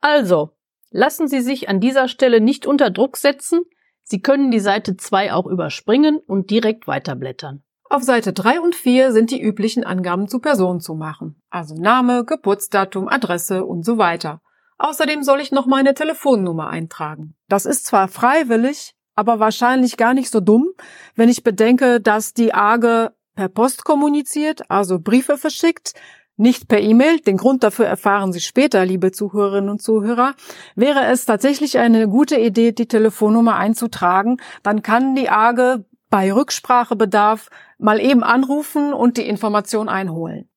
Also, 0.00 0.50
lassen 0.90 1.28
Sie 1.28 1.40
sich 1.40 1.68
an 1.68 1.78
dieser 1.78 2.08
Stelle 2.08 2.40
nicht 2.40 2.66
unter 2.66 2.90
Druck 2.90 3.16
setzen. 3.16 3.62
Sie 4.02 4.20
können 4.20 4.50
die 4.50 4.60
Seite 4.60 4.96
2 4.96 5.32
auch 5.32 5.46
überspringen 5.46 6.18
und 6.18 6.50
direkt 6.50 6.88
weiterblättern. 6.88 7.62
Auf 7.88 8.02
Seite 8.02 8.32
3 8.32 8.60
und 8.60 8.74
4 8.74 9.12
sind 9.12 9.30
die 9.30 9.40
üblichen 9.40 9.84
Angaben 9.84 10.26
zu 10.26 10.40
Person 10.40 10.80
zu 10.80 10.94
machen, 10.94 11.40
also 11.48 11.76
Name, 11.76 12.24
Geburtsdatum, 12.24 13.08
Adresse 13.08 13.64
und 13.64 13.84
so 13.84 13.98
weiter. 13.98 14.40
Außerdem 14.84 15.22
soll 15.22 15.40
ich 15.40 15.50
noch 15.50 15.64
meine 15.64 15.94
Telefonnummer 15.94 16.68
eintragen. 16.68 17.34
Das 17.48 17.64
ist 17.64 17.86
zwar 17.86 18.06
freiwillig, 18.06 18.94
aber 19.14 19.40
wahrscheinlich 19.40 19.96
gar 19.96 20.12
nicht 20.12 20.28
so 20.28 20.40
dumm, 20.40 20.68
wenn 21.14 21.30
ich 21.30 21.42
bedenke, 21.42 22.02
dass 22.02 22.34
die 22.34 22.52
AGE 22.52 23.14
per 23.34 23.48
Post 23.48 23.86
kommuniziert, 23.86 24.70
also 24.70 24.98
Briefe 25.00 25.38
verschickt, 25.38 25.94
nicht 26.36 26.68
per 26.68 26.82
E-Mail. 26.82 27.20
Den 27.20 27.38
Grund 27.38 27.62
dafür 27.62 27.86
erfahren 27.86 28.34
Sie 28.34 28.40
später, 28.40 28.84
liebe 28.84 29.10
Zuhörerinnen 29.10 29.70
und 29.70 29.80
Zuhörer. 29.80 30.34
Wäre 30.74 31.06
es 31.06 31.24
tatsächlich 31.24 31.78
eine 31.78 32.06
gute 32.06 32.38
Idee, 32.38 32.72
die 32.72 32.86
Telefonnummer 32.86 33.56
einzutragen, 33.56 34.36
dann 34.62 34.82
kann 34.82 35.14
die 35.14 35.30
AGE 35.30 35.86
bei 36.10 36.30
Rücksprachebedarf 36.30 37.48
mal 37.78 38.00
eben 38.00 38.22
anrufen 38.22 38.92
und 38.92 39.16
die 39.16 39.26
Information 39.26 39.88
einholen. 39.88 40.50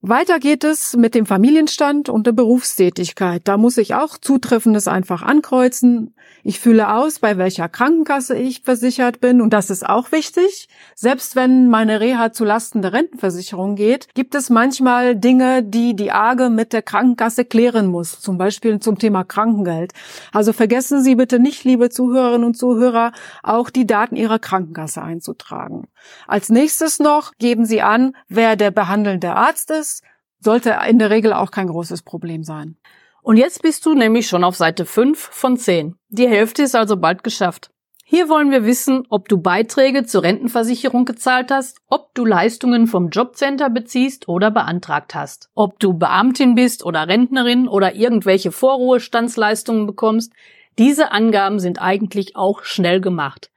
Weiter 0.00 0.38
geht 0.38 0.62
es 0.62 0.94
mit 0.96 1.16
dem 1.16 1.26
Familienstand 1.26 2.08
und 2.08 2.24
der 2.28 2.32
Berufstätigkeit. 2.32 3.42
Da 3.46 3.56
muss 3.56 3.76
ich 3.78 3.96
auch 3.96 4.16
Zutreffendes 4.16 4.86
einfach 4.86 5.22
ankreuzen. 5.22 6.14
Ich 6.44 6.60
fühle 6.60 6.94
aus, 6.94 7.18
bei 7.18 7.36
welcher 7.36 7.68
Krankenkasse 7.68 8.38
ich 8.38 8.62
versichert 8.62 9.20
bin 9.20 9.40
und 9.40 9.52
das 9.52 9.70
ist 9.70 9.84
auch 9.84 10.12
wichtig. 10.12 10.68
Selbst 10.94 11.34
wenn 11.34 11.68
meine 11.68 11.98
Reha 11.98 12.30
zu 12.32 12.44
Lasten 12.44 12.80
der 12.80 12.92
Rentenversicherung 12.92 13.74
geht, 13.74 14.06
gibt 14.14 14.36
es 14.36 14.50
manchmal 14.50 15.16
Dinge, 15.16 15.64
die 15.64 15.96
die 15.96 16.12
AGE 16.12 16.48
mit 16.48 16.72
der 16.72 16.82
Krankenkasse 16.82 17.44
klären 17.44 17.88
muss, 17.88 18.20
zum 18.20 18.38
Beispiel 18.38 18.78
zum 18.78 19.00
Thema 19.00 19.24
Krankengeld. 19.24 19.94
Also 20.32 20.52
vergessen 20.52 21.02
Sie 21.02 21.16
bitte 21.16 21.40
nicht, 21.40 21.64
liebe 21.64 21.90
Zuhörerinnen 21.90 22.46
und 22.46 22.56
Zuhörer, 22.56 23.10
auch 23.42 23.68
die 23.68 23.86
Daten 23.86 24.14
Ihrer 24.14 24.38
Krankenkasse 24.38 25.02
einzutragen. 25.02 25.88
Als 26.26 26.48
nächstes 26.48 26.98
noch 26.98 27.32
geben 27.38 27.66
Sie 27.66 27.82
an, 27.82 28.16
wer 28.28 28.56
der 28.56 28.70
behandelnde 28.70 29.34
Arzt 29.34 29.70
ist 29.70 30.02
sollte 30.40 30.76
in 30.88 30.98
der 30.98 31.10
Regel 31.10 31.32
auch 31.32 31.50
kein 31.50 31.68
großes 31.68 32.02
Problem 32.02 32.44
sein. 32.44 32.76
Und 33.22 33.36
jetzt 33.36 33.62
bist 33.62 33.84
du 33.84 33.94
nämlich 33.94 34.28
schon 34.28 34.44
auf 34.44 34.56
Seite 34.56 34.86
5 34.86 35.18
von 35.18 35.56
10. 35.56 35.96
Die 36.08 36.28
Hälfte 36.28 36.62
ist 36.62 36.74
also 36.74 36.96
bald 36.96 37.22
geschafft. 37.24 37.70
Hier 38.04 38.30
wollen 38.30 38.50
wir 38.50 38.64
wissen, 38.64 39.04
ob 39.10 39.28
du 39.28 39.36
Beiträge 39.36 40.06
zur 40.06 40.22
Rentenversicherung 40.22 41.04
gezahlt 41.04 41.50
hast, 41.50 41.78
ob 41.88 42.14
du 42.14 42.24
Leistungen 42.24 42.86
vom 42.86 43.10
Jobcenter 43.10 43.68
beziehst 43.68 44.28
oder 44.28 44.50
beantragt 44.50 45.14
hast, 45.14 45.50
ob 45.54 45.78
du 45.78 45.92
Beamtin 45.92 46.54
bist 46.54 46.86
oder 46.86 47.06
Rentnerin 47.06 47.68
oder 47.68 47.94
irgendwelche 47.96 48.50
Vorruhestandsleistungen 48.50 49.86
bekommst. 49.86 50.32
Diese 50.78 51.12
Angaben 51.12 51.58
sind 51.58 51.82
eigentlich 51.82 52.34
auch 52.34 52.62
schnell 52.62 53.02
gemacht. 53.02 53.50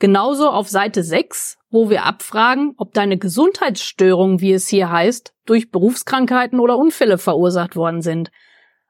Genauso 0.00 0.48
auf 0.48 0.66
Seite 0.70 1.04
6, 1.04 1.58
wo 1.70 1.90
wir 1.90 2.06
abfragen, 2.06 2.72
ob 2.78 2.94
deine 2.94 3.18
Gesundheitsstörungen, 3.18 4.40
wie 4.40 4.54
es 4.54 4.66
hier 4.66 4.90
heißt, 4.90 5.34
durch 5.44 5.70
Berufskrankheiten 5.70 6.58
oder 6.58 6.78
Unfälle 6.78 7.18
verursacht 7.18 7.76
worden 7.76 8.00
sind. 8.00 8.30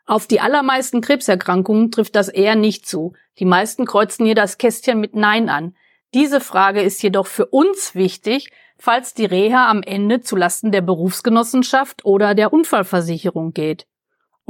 Auf 0.07 0.29
die 0.29 0.41
allermeisten 0.41 1.01
Krebserkrankungen 1.01 1.91
trifft 1.91 2.15
das 2.15 2.29
eher 2.29 2.55
nicht 2.55 2.87
zu. 2.87 3.15
Die 3.41 3.45
meisten 3.45 3.87
kreuzen 3.87 4.25
hier 4.25 4.37
das 4.37 4.57
Kästchen 4.57 5.01
mit 5.01 5.17
Nein 5.17 5.49
an. 5.49 5.75
Diese 6.15 6.41
Frage 6.41 6.81
ist 6.81 7.03
jedoch 7.03 7.27
für 7.27 7.47
uns 7.47 7.97
wichtig, 7.97 8.53
falls 8.79 9.13
die 9.13 9.27
Reha 9.27 9.69
am 9.69 9.83
Ende 9.83 10.21
zulasten 10.21 10.71
der 10.71 10.83
Berufsgenossenschaft 10.83 12.05
oder 12.05 12.37
der 12.37 12.53
Unfallversicherung 12.53 13.53
geht. 13.53 13.89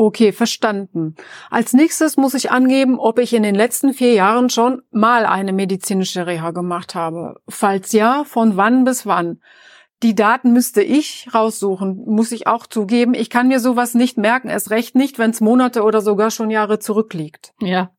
Okay, 0.02 0.33
verstanden. 0.33 1.14
Als 1.50 1.75
nächstes 1.75 2.16
muss 2.16 2.33
ich 2.33 2.50
angeben, 2.50 2.99
ob 2.99 3.19
ich 3.19 3.35
in 3.35 3.42
den 3.42 3.54
letzten 3.54 3.92
vier 3.92 4.14
Jahren 4.14 4.49
schon 4.49 4.80
mal 4.90 5.26
eine 5.26 5.52
medizinische 5.52 6.26
Reha 6.26 6.52
gemacht 6.52 6.95
habe. 6.95 7.35
Falls 7.50 7.92
ja, 7.92 8.25
von 8.25 8.57
wann 8.57 8.85
bis 8.85 9.04
wann. 9.04 9.42
Die 10.02 10.14
Daten 10.14 10.54
müsste 10.54 10.83
ich 10.83 11.28
raussuchen, 11.35 12.02
muss 12.07 12.33
ich 12.33 12.47
auch 12.47 12.66
zugeben. 12.66 13.12
Ich 13.12 13.28
kann 13.28 13.49
mir 13.49 13.61
sowas 13.61 13.92
nicht 13.92 14.16
merken, 14.16 14.49
es 14.49 14.71
recht 14.71 14.95
nicht, 14.95 15.19
wenn 15.19 15.33
es 15.33 15.42
Monate 15.42 15.83
oder 15.83 16.00
sogar 16.00 16.30
schon 16.30 16.49
Jahre 16.49 16.78
zurückliegt. 16.78 17.52
Ja. 17.61 17.90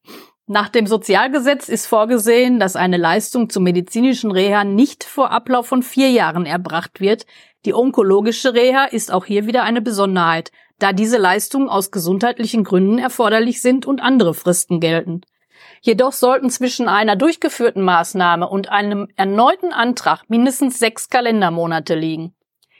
Nach 0.48 0.70
dem 0.70 0.88
Sozialgesetz 0.88 1.70
ist 1.70 1.86
vorgesehen, 1.86 2.60
dass 2.60 2.76
eine 2.76 2.98
Leistung 2.98 3.48
zur 3.52 3.62
medizinischen 3.62 4.32
Reha 4.32 4.64
nicht 4.64 5.04
vor 5.04 5.30
Ablauf 5.30 5.68
von 5.68 5.84
vier 5.84 6.10
Jahren 6.10 6.48
erbracht 6.48 7.00
wird. 7.00 7.28
Die 7.64 7.76
onkologische 7.76 8.56
Reha 8.56 8.86
ist 8.86 9.14
auch 9.14 9.26
hier 9.26 9.46
wieder 9.46 9.62
eine 9.62 9.84
Besonderheit 9.84 10.52
da 10.82 10.94
diese 10.94 11.18
Leistungen 11.18 11.70
aus 11.70 11.92
gesundheitlichen 11.92 12.64
Gründen 12.64 12.98
erforderlich 12.98 13.62
sind 13.62 13.86
und 13.86 14.02
andere 14.02 14.34
Fristen 14.34 14.80
gelten. 14.80 15.22
Jedoch 15.82 16.12
sollten 16.12 16.50
zwischen 16.50 16.88
einer 16.88 17.16
durchgeführten 17.16 17.84
Maßnahme 17.84 18.48
und 18.48 18.70
einem 18.70 19.08
erneuten 19.16 19.74
Antrag 19.74 20.24
mindestens 20.28 20.80
sechs 20.80 21.10
Kalendermonate 21.10 21.96
liegen. 21.96 22.34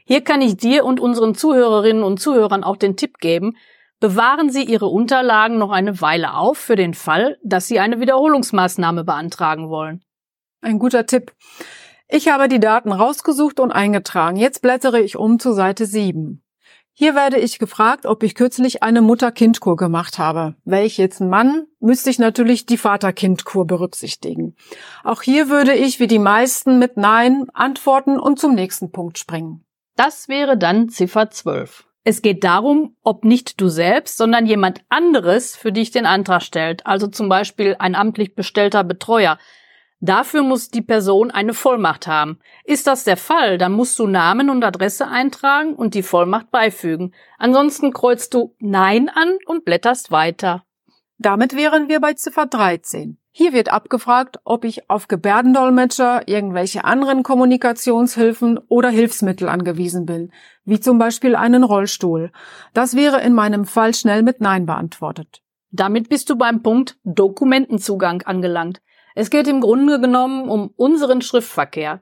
Hier 0.06 0.22
kann 0.22 0.42
ich 0.42 0.58
dir 0.58 0.84
und 0.84 1.00
unseren 1.00 1.36
Zuhörerinnen 1.36 2.04
und 2.04 2.20
Zuhörern 2.20 2.64
auch 2.64 2.78
den 2.78 2.98
Tipp 2.98 3.20
geben, 3.20 3.56
bewahren 4.00 4.50
Sie 4.50 4.64
Ihre 4.64 4.88
Unterlagen 4.88 5.58
noch 5.58 5.72
eine 5.72 6.02
Weile 6.02 6.34
auf 6.34 6.58
für 6.58 6.76
den 6.76 6.94
Fall, 6.94 7.38
dass 7.44 7.68
Sie 7.68 7.80
eine 7.80 8.00
Wiederholungsmaßnahme 8.00 9.04
beantragen 9.04 9.70
wollen. 9.70 10.04
Ein 10.62 10.80
guter 10.80 11.06
Tipp. 11.06 11.34
Ich 12.08 12.28
habe 12.28 12.48
die 12.48 12.60
Daten 12.60 12.92
rausgesucht 12.92 13.60
und 13.60 13.72
eingetragen. 13.72 14.38
Jetzt 14.38 14.62
blättere 14.62 15.00
ich 15.00 15.18
um 15.18 15.40
zu 15.40 15.54
Seite 15.54 15.86
7. 15.86 16.41
Hier 17.02 17.16
werde 17.16 17.40
ich 17.40 17.58
gefragt, 17.58 18.06
ob 18.06 18.22
ich 18.22 18.36
kürzlich 18.36 18.84
eine 18.84 19.02
Mutter-Kind-Kur 19.02 19.76
gemacht 19.76 20.20
habe. 20.20 20.54
Wäre 20.66 20.86
ich 20.86 21.00
jetzt 21.00 21.20
ein 21.20 21.30
Mann, 21.30 21.66
müsste 21.80 22.12
ich 22.12 22.20
natürlich 22.20 22.68
die 22.68 22.78
Vater-Kind-Kur 22.78 23.66
berücksichtigen. 23.66 24.56
Auch 25.04 25.24
hier 25.24 25.50
würde 25.50 25.74
ich 25.74 26.00
wie 26.00 26.06
die 26.06 26.20
meisten 26.20 26.78
mit 26.78 26.98
Nein 26.98 27.48
antworten 27.56 28.20
und 28.20 28.38
zum 28.38 28.54
nächsten 28.54 28.92
Punkt 28.92 29.18
springen. 29.18 29.66
Das 29.96 30.28
wäre 30.28 30.60
dann 30.60 30.90
Ziffer 30.90 31.32
12. 31.32 31.88
Es 32.04 32.22
geht 32.22 32.44
darum, 32.44 32.96
ob 33.02 33.26
nicht 33.26 33.60
du 33.60 33.68
selbst, 33.68 34.18
sondern 34.18 34.46
jemand 34.46 34.82
anderes 34.90 35.56
für 35.56 35.72
dich 35.72 35.90
den 35.90 36.06
Antrag 36.06 36.44
stellt, 36.44 36.86
also 36.86 37.08
zum 37.08 37.30
Beispiel 37.30 37.78
ein 37.80 37.96
amtlich 37.96 38.36
bestellter 38.36 38.84
Betreuer, 38.84 39.40
Dafür 40.04 40.42
muss 40.42 40.70
die 40.70 40.82
Person 40.82 41.30
eine 41.30 41.54
Vollmacht 41.54 42.08
haben. 42.08 42.40
Ist 42.66 42.88
das 42.88 43.04
der 43.04 43.18
Fall, 43.18 43.60
dann 43.60 43.72
musst 43.72 44.00
du 44.00 44.08
Namen 44.08 44.50
und 44.50 44.64
Adresse 44.64 45.08
eintragen 45.08 45.76
und 45.76 45.94
die 45.94 46.02
Vollmacht 46.02 46.50
beifügen. 46.50 47.14
Ansonsten 47.38 47.94
kreuzt 47.94 48.34
du 48.34 48.56
Nein 48.60 49.10
an 49.10 49.38
und 49.46 49.64
blätterst 49.64 50.10
weiter. 50.10 50.64
Damit 51.20 51.56
wären 51.56 51.88
wir 51.88 52.00
bei 52.00 52.14
Ziffer 52.14 52.48
13. 52.48 53.20
Hier 53.30 53.54
wird 53.54 53.72
abgefragt, 53.72 54.40
ob 54.44 54.66
ich 54.66 54.90
auf 54.90 55.08
Gebärdendolmetscher, 55.08 56.28
irgendwelche 56.28 56.84
anderen 56.84 57.22
Kommunikationshilfen 57.22 58.58
oder 58.68 58.90
Hilfsmittel 58.90 59.48
angewiesen 59.48 60.08
bin, 60.08 60.32
wie 60.66 60.80
zum 60.80 60.98
Beispiel 60.98 61.36
einen 61.36 61.64
Rollstuhl. 61.64 62.32
Das 62.74 62.96
wäre 62.96 63.22
in 63.22 63.34
meinem 63.34 63.66
Fall 63.66 63.94
schnell 63.94 64.24
mit 64.24 64.42
Nein 64.42 64.66
beantwortet. 64.66 65.44
Damit 65.70 66.10
bist 66.10 66.30
du 66.30 66.36
beim 66.36 66.64
Punkt 66.64 66.98
Dokumentenzugang 67.04 68.24
angelangt. 68.24 68.82
Es 69.16 69.30
geht 69.30 69.48
im 69.48 69.62
Grunde 69.62 70.00
genommen 70.00 70.50
um 70.50 70.74
unseren 70.76 71.22
Schriftverkehr. 71.22 72.02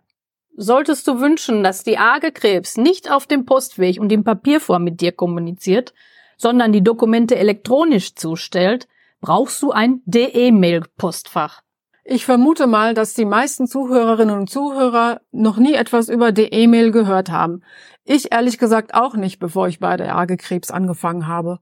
Solltest 0.56 1.08
du 1.08 1.20
wünschen, 1.20 1.64
dass 1.64 1.84
die 1.84 1.98
arge 1.98 2.32
Krebs 2.32 2.78
nicht 2.78 3.12
auf 3.12 3.28
dem 3.28 3.46
Postweg 3.46 4.00
und 4.00 4.12
in 4.12 4.24
Papierform 4.24 4.84
mit 4.84 5.02
dir 5.02 5.12
kommuniziert, 5.12 5.94
sondern 6.38 6.72
die 6.72 6.84
Dokumente 6.84 7.38
elektronisch 7.38 8.16
zustellt, 8.16 8.88
brauchst 9.22 9.62
du 9.62 9.72
ein 9.72 10.02
DE-Mail-Postfach. 10.06 11.62
Ich 12.04 12.26
vermute 12.26 12.66
mal, 12.66 12.94
dass 12.94 13.14
die 13.14 13.26
meisten 13.26 13.68
Zuhörerinnen 13.68 14.38
und 14.38 14.50
Zuhörer 14.50 15.22
noch 15.32 15.58
nie 15.58 15.76
etwas 15.76 16.10
über 16.10 16.32
DE-Mail 16.32 16.92
gehört 16.92 17.30
haben. 17.30 17.62
Ich 18.04 18.32
ehrlich 18.32 18.58
gesagt 18.58 18.96
auch 18.96 19.16
nicht, 19.16 19.40
bevor 19.40 19.68
ich 19.68 19.80
bei 19.80 19.96
der 19.96 20.16
arge 20.16 20.38
Krebs 20.38 20.72
angefangen 20.72 21.28
habe. 21.28 21.60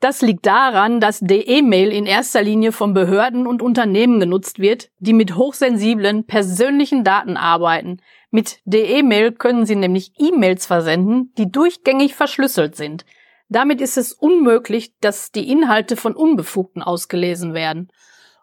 Das 0.00 0.22
liegt 0.22 0.46
daran, 0.46 1.00
dass 1.00 1.18
DE-Mail 1.18 1.90
in 1.90 2.06
erster 2.06 2.40
Linie 2.40 2.70
von 2.70 2.94
Behörden 2.94 3.48
und 3.48 3.62
Unternehmen 3.62 4.20
genutzt 4.20 4.60
wird, 4.60 4.90
die 5.00 5.12
mit 5.12 5.34
hochsensiblen 5.34 6.24
persönlichen 6.24 7.02
Daten 7.02 7.36
arbeiten. 7.36 8.00
Mit 8.30 8.60
DE-Mail 8.64 9.32
können 9.32 9.66
Sie 9.66 9.74
nämlich 9.74 10.12
E-Mails 10.16 10.66
versenden, 10.66 11.32
die 11.36 11.50
durchgängig 11.50 12.14
verschlüsselt 12.14 12.76
sind. 12.76 13.06
Damit 13.48 13.80
ist 13.80 13.96
es 13.96 14.12
unmöglich, 14.12 14.92
dass 15.00 15.32
die 15.32 15.50
Inhalte 15.50 15.96
von 15.96 16.14
Unbefugten 16.14 16.82
ausgelesen 16.82 17.52
werden. 17.52 17.88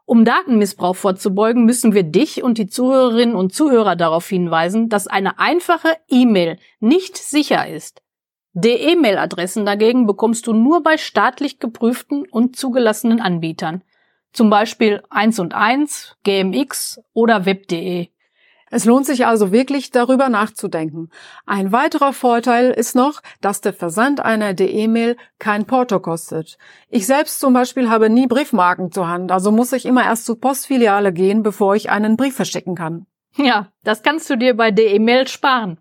Um 0.04 0.26
Datenmissbrauch 0.26 0.96
vorzubeugen, 0.96 1.64
müssen 1.64 1.94
wir 1.94 2.04
dich 2.04 2.44
und 2.44 2.58
die 2.58 2.68
Zuhörerinnen 2.68 3.36
und 3.36 3.54
Zuhörer 3.54 3.96
darauf 3.96 4.28
hinweisen, 4.28 4.90
dass 4.90 5.08
eine 5.08 5.40
einfache 5.40 5.96
E-Mail 6.10 6.58
nicht 6.80 7.18
sicher 7.18 7.68
ist. 7.68 8.02
DE-Mail-Adressen 8.56 9.66
dagegen 9.66 10.08
bekommst 10.08 10.48
du 10.48 10.54
nur 10.54 10.82
bei 10.82 10.98
staatlich 10.98 11.60
geprüften 11.60 12.26
und 12.32 12.56
zugelassenen 12.56 13.20
Anbietern. 13.20 13.84
Zum 14.32 14.50
Beispiel 14.50 15.04
1 15.10 15.40
und 15.40 15.54
1, 15.54 16.16
GMX 16.24 17.02
oder 17.14 17.46
Web.de. 17.46 18.08
Es 18.72 18.86
lohnt 18.86 19.06
sich 19.06 19.26
also 19.26 19.52
wirklich 19.52 19.92
darüber 19.92 20.30
nachzudenken. 20.30 21.10
Ein 21.46 21.74
weiterer 21.74 22.14
Vorteil 22.14 22.72
ist 22.72 22.96
noch, 22.96 23.22
dass 23.42 23.60
der 23.60 23.74
Versand 23.74 24.22
einer 24.22 24.54
DE-Mail 24.54 25.18
kein 25.38 25.66
Porto 25.66 26.00
kostet. 26.00 26.58
Ich 26.90 27.06
selbst 27.06 27.42
zum 27.42 27.54
Beispiel 27.54 27.90
habe 27.90 28.10
nie 28.10 28.26
Briefmarken 28.28 28.92
zur 28.92 29.10
Hand, 29.10 29.34
also 29.34 29.52
muss 29.52 29.74
ich 29.74 29.86
immer 29.86 30.04
erst 30.06 30.26
zur 30.26 30.40
Postfiliale 30.40 31.12
gehen, 31.12 31.44
bevor 31.44 31.76
ich 31.76 31.90
einen 31.90 32.16
Brief 32.16 32.36
verschicken 32.36 32.76
kann. 32.76 33.06
Ja, 33.36 33.72
das 33.84 34.02
kannst 34.02 34.30
du 34.30 34.38
dir 34.38 34.56
bei 34.56 34.72
DE-Mail 34.72 35.28
sparen. 35.28 35.78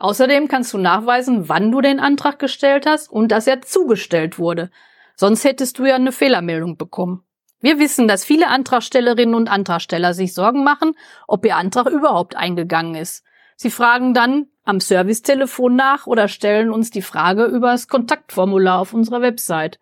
Außerdem 0.00 0.48
kannst 0.48 0.72
du 0.72 0.78
nachweisen, 0.78 1.50
wann 1.50 1.70
du 1.70 1.82
den 1.82 2.00
Antrag 2.00 2.38
gestellt 2.38 2.86
hast 2.86 3.10
und 3.10 3.28
dass 3.28 3.46
er 3.46 3.60
zugestellt 3.60 4.38
wurde. 4.38 4.70
Sonst 5.14 5.44
hättest 5.44 5.78
du 5.78 5.84
ja 5.84 5.94
eine 5.94 6.10
Fehlermeldung 6.10 6.78
bekommen. 6.78 7.22
Wir 7.60 7.78
wissen, 7.78 8.08
dass 8.08 8.24
viele 8.24 8.48
Antragstellerinnen 8.48 9.34
und 9.34 9.48
Antragsteller 9.48 10.14
sich 10.14 10.32
Sorgen 10.32 10.64
machen, 10.64 10.96
ob 11.28 11.44
ihr 11.44 11.56
Antrag 11.56 11.86
überhaupt 11.88 12.34
eingegangen 12.34 12.94
ist. 12.94 13.24
Sie 13.56 13.70
fragen 13.70 14.14
dann 14.14 14.46
am 14.64 14.80
Servicetelefon 14.80 15.76
nach 15.76 16.06
oder 16.06 16.28
stellen 16.28 16.70
uns 16.70 16.90
die 16.90 17.02
Frage 17.02 17.44
über 17.44 17.72
das 17.72 17.86
Kontaktformular 17.86 18.78
auf 18.78 18.94
unserer 18.94 19.20
Website. 19.20 19.78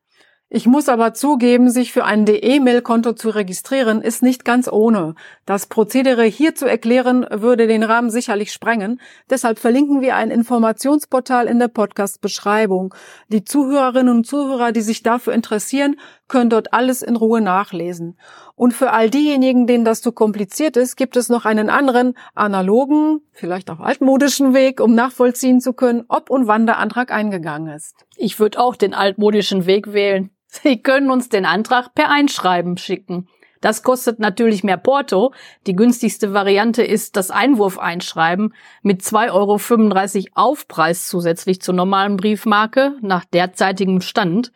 Ich 0.50 0.66
muss 0.66 0.88
aber 0.88 1.12
zugeben, 1.12 1.68
sich 1.68 1.92
für 1.92 2.06
ein 2.06 2.24
DE-Mail-Konto 2.24 3.12
zu 3.12 3.28
registrieren, 3.28 4.00
ist 4.00 4.22
nicht 4.22 4.46
ganz 4.46 4.66
ohne. 4.66 5.14
Das 5.44 5.66
Prozedere 5.66 6.24
hier 6.24 6.54
zu 6.54 6.64
erklären, 6.64 7.26
würde 7.30 7.66
den 7.66 7.82
Rahmen 7.82 8.08
sicherlich 8.08 8.50
sprengen. 8.50 8.98
Deshalb 9.28 9.58
verlinken 9.58 10.00
wir 10.00 10.16
ein 10.16 10.30
Informationsportal 10.30 11.48
in 11.48 11.58
der 11.58 11.68
Podcast-Beschreibung. 11.68 12.94
Die 13.28 13.44
Zuhörerinnen 13.44 14.16
und 14.16 14.26
Zuhörer, 14.26 14.72
die 14.72 14.80
sich 14.80 15.02
dafür 15.02 15.34
interessieren, 15.34 15.96
können 16.28 16.48
dort 16.48 16.72
alles 16.72 17.02
in 17.02 17.16
Ruhe 17.16 17.42
nachlesen. 17.42 18.18
Und 18.54 18.72
für 18.72 18.90
all 18.90 19.10
diejenigen, 19.10 19.66
denen 19.66 19.84
das 19.84 20.00
zu 20.00 20.12
kompliziert 20.12 20.78
ist, 20.78 20.96
gibt 20.96 21.18
es 21.18 21.28
noch 21.28 21.44
einen 21.44 21.68
anderen, 21.68 22.14
analogen, 22.34 23.20
vielleicht 23.32 23.68
auch 23.70 23.80
altmodischen 23.80 24.54
Weg, 24.54 24.80
um 24.80 24.94
nachvollziehen 24.94 25.60
zu 25.60 25.74
können, 25.74 26.06
ob 26.08 26.30
und 26.30 26.46
wann 26.46 26.64
der 26.64 26.78
Antrag 26.78 27.12
eingegangen 27.12 27.74
ist. 27.74 28.06
Ich 28.16 28.40
würde 28.40 28.58
auch 28.58 28.76
den 28.76 28.94
altmodischen 28.94 29.66
Weg 29.66 29.92
wählen. 29.92 30.30
Sie 30.48 30.82
können 30.82 31.10
uns 31.10 31.28
den 31.28 31.44
Antrag 31.44 31.94
per 31.94 32.10
Einschreiben 32.10 32.78
schicken. 32.78 33.28
Das 33.60 33.82
kostet 33.82 34.18
natürlich 34.18 34.64
mehr 34.64 34.76
Porto. 34.76 35.32
Die 35.66 35.74
günstigste 35.74 36.32
Variante 36.32 36.82
ist 36.82 37.16
das 37.16 37.30
Einwurfeinschreiben 37.30 38.54
mit 38.82 39.02
2,35 39.02 40.16
Euro 40.32 40.48
Aufpreis 40.48 41.08
zusätzlich 41.08 41.60
zur 41.60 41.74
normalen 41.74 42.16
Briefmarke 42.16 42.96
nach 43.02 43.24
derzeitigem 43.24 44.00
Stand. 44.00 44.52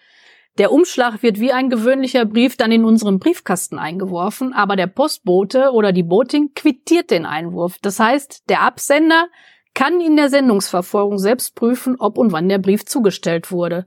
Der 0.59 0.71
Umschlag 0.71 1.23
wird 1.23 1.41
wie 1.41 1.53
ein 1.53 1.71
gewöhnlicher 1.71 2.27
Brief 2.27 2.57
dann 2.57 2.73
in 2.73 2.85
unseren 2.85 3.19
Briefkasten 3.19 3.79
eingeworfen, 3.79 4.53
aber 4.53 4.77
der 4.77 4.87
Postbote 4.87 5.73
oder 5.73 5.93
die 5.93 6.03
Botin 6.03 6.53
quittiert 6.55 7.11
den 7.11 7.25
Einwurf. 7.25 7.79
Das 7.81 7.99
heißt, 7.99 8.51
der 8.51 8.61
Absender 8.61 9.29
kann 9.75 10.01
in 10.01 10.17
der 10.17 10.29
Sendungsverfolgung 10.29 11.19
selbst 11.19 11.55
prüfen, 11.55 11.97
ob 11.99 12.19
und 12.19 12.33
wann 12.33 12.51
der 12.51 12.59
Brief 12.59 12.85
zugestellt 12.85 13.51
wurde. 13.51 13.87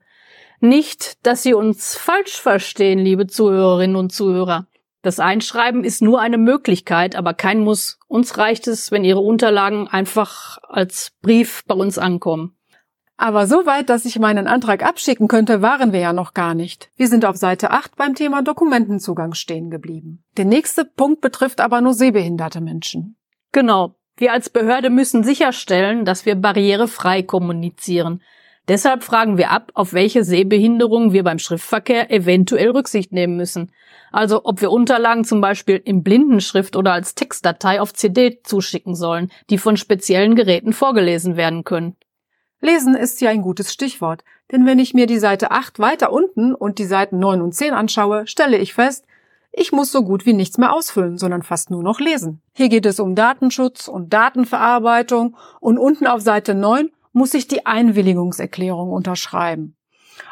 Nicht, 0.60 1.26
dass 1.26 1.44
Sie 1.44 1.54
uns 1.54 1.96
falsch 1.96 2.40
verstehen, 2.40 3.00
liebe 3.00 3.28
Zuhörerinnen 3.28 3.96
und 3.96 4.12
Zuhörer. 4.12 4.68
Das 5.02 5.20
Einschreiben 5.20 5.84
ist 5.84 6.02
nur 6.02 6.20
eine 6.20 6.40
Möglichkeit, 6.40 7.16
aber 7.16 7.34
kein 7.34 7.60
Muss. 7.60 8.00
Uns 8.08 8.38
reicht 8.38 8.68
es, 8.68 8.92
wenn 8.92 9.04
Ihre 9.04 9.20
Unterlagen 9.20 9.88
einfach 9.88 10.58
als 10.64 11.12
Brief 11.22 11.64
bei 11.68 11.76
uns 11.76 12.00
ankommen. 12.00 12.56
Aber 13.18 13.48
so 13.48 13.66
weit, 13.66 13.90
dass 13.90 14.06
ich 14.06 14.20
meinen 14.20 14.48
Antrag 14.48 14.84
abschicken 14.84 15.28
könnte, 15.28 15.62
waren 15.62 15.94
wir 15.94 16.00
ja 16.00 16.12
noch 16.12 16.34
gar 16.34 16.54
nicht. 16.54 16.90
Wir 16.98 17.08
sind 17.08 17.24
auf 17.24 17.38
Seite 17.38 17.72
8 17.72 17.96
beim 17.96 18.16
Thema 18.16 18.42
Dokumentenzugang 18.42 19.34
stehen 19.34 19.70
geblieben. 19.70 20.24
Der 20.38 20.46
nächste 20.46 20.84
Punkt 20.84 21.22
betrifft 21.22 21.62
aber 21.62 21.82
nur 21.82 21.94
sehbehinderte 21.94 22.60
Menschen. 22.60 23.16
Genau. 23.52 23.96
Wir 24.18 24.34
als 24.34 24.50
Behörde 24.50 24.90
müssen 24.90 25.24
sicherstellen, 25.24 26.04
dass 26.06 26.26
wir 26.26 26.36
barrierefrei 26.36 27.22
kommunizieren. 27.22 28.22
Deshalb 28.68 29.04
fragen 29.04 29.38
wir 29.38 29.52
ab, 29.52 29.72
auf 29.76 29.94
welche 29.94 30.24
Sehbehinderungen 30.24 31.14
wir 31.14 31.24
beim 31.24 31.38
Schriftverkehr 31.38 32.12
eventuell 32.12 32.72
Rücksicht 32.72 33.12
nehmen 33.12 33.38
müssen. 33.38 33.72
Also 34.12 34.42
ob 34.44 34.62
wir 34.62 34.72
Unterlagen 34.72 35.24
zum 35.24 35.40
Beispiel 35.40 35.80
in 35.84 36.04
Blindenschrift 36.04 36.76
oder 36.76 36.94
als 36.94 37.14
Textdatei 37.14 37.80
auf 37.80 37.94
CD 37.94 38.40
zuschicken 38.44 38.96
sollen, 38.96 39.32
die 39.52 39.60
von 39.60 39.78
speziellen 39.78 40.36
Geräten 40.36 40.74
vorgelesen 40.74 41.38
werden 41.38 41.64
können. 41.64 41.96
Lesen 42.60 42.96
ist 42.96 43.22
ja 43.22 43.30
ein 43.30 43.44
gutes 43.44 43.72
Stichwort, 43.72 44.24
denn 44.52 44.66
wenn 44.66 44.80
ich 44.80 44.96
mir 44.96 45.06
die 45.06 45.20
Seite 45.20 45.52
8 45.52 45.78
weiter 45.78 46.12
unten 46.12 46.56
und 46.56 46.80
die 46.80 46.86
Seiten 46.86 47.20
9 47.20 47.42
und 47.42 47.54
10 47.54 47.74
anschaue, 47.74 48.26
stelle 48.26 48.58
ich 48.58 48.74
fest, 48.74 49.06
ich 49.52 49.72
muss 49.72 49.92
so 49.92 50.04
gut 50.04 50.26
wie 50.26 50.34
nichts 50.34 50.58
mehr 50.58 50.74
ausfüllen, 50.74 51.18
sondern 51.18 51.44
fast 51.44 51.70
nur 51.70 51.84
noch 51.84 52.00
lesen. 52.00 52.42
Hier 52.54 52.68
geht 52.68 52.86
es 52.86 53.00
um 53.00 53.16
Datenschutz 53.16 53.88
und 53.88 54.12
Datenverarbeitung 54.12 55.38
und 55.62 55.78
unten 55.78 56.08
auf 56.08 56.22
Seite 56.22 56.56
9 56.56 56.90
muss 57.16 57.34
ich 57.34 57.48
die 57.48 57.66
Einwilligungserklärung 57.66 58.92
unterschreiben. 58.92 59.78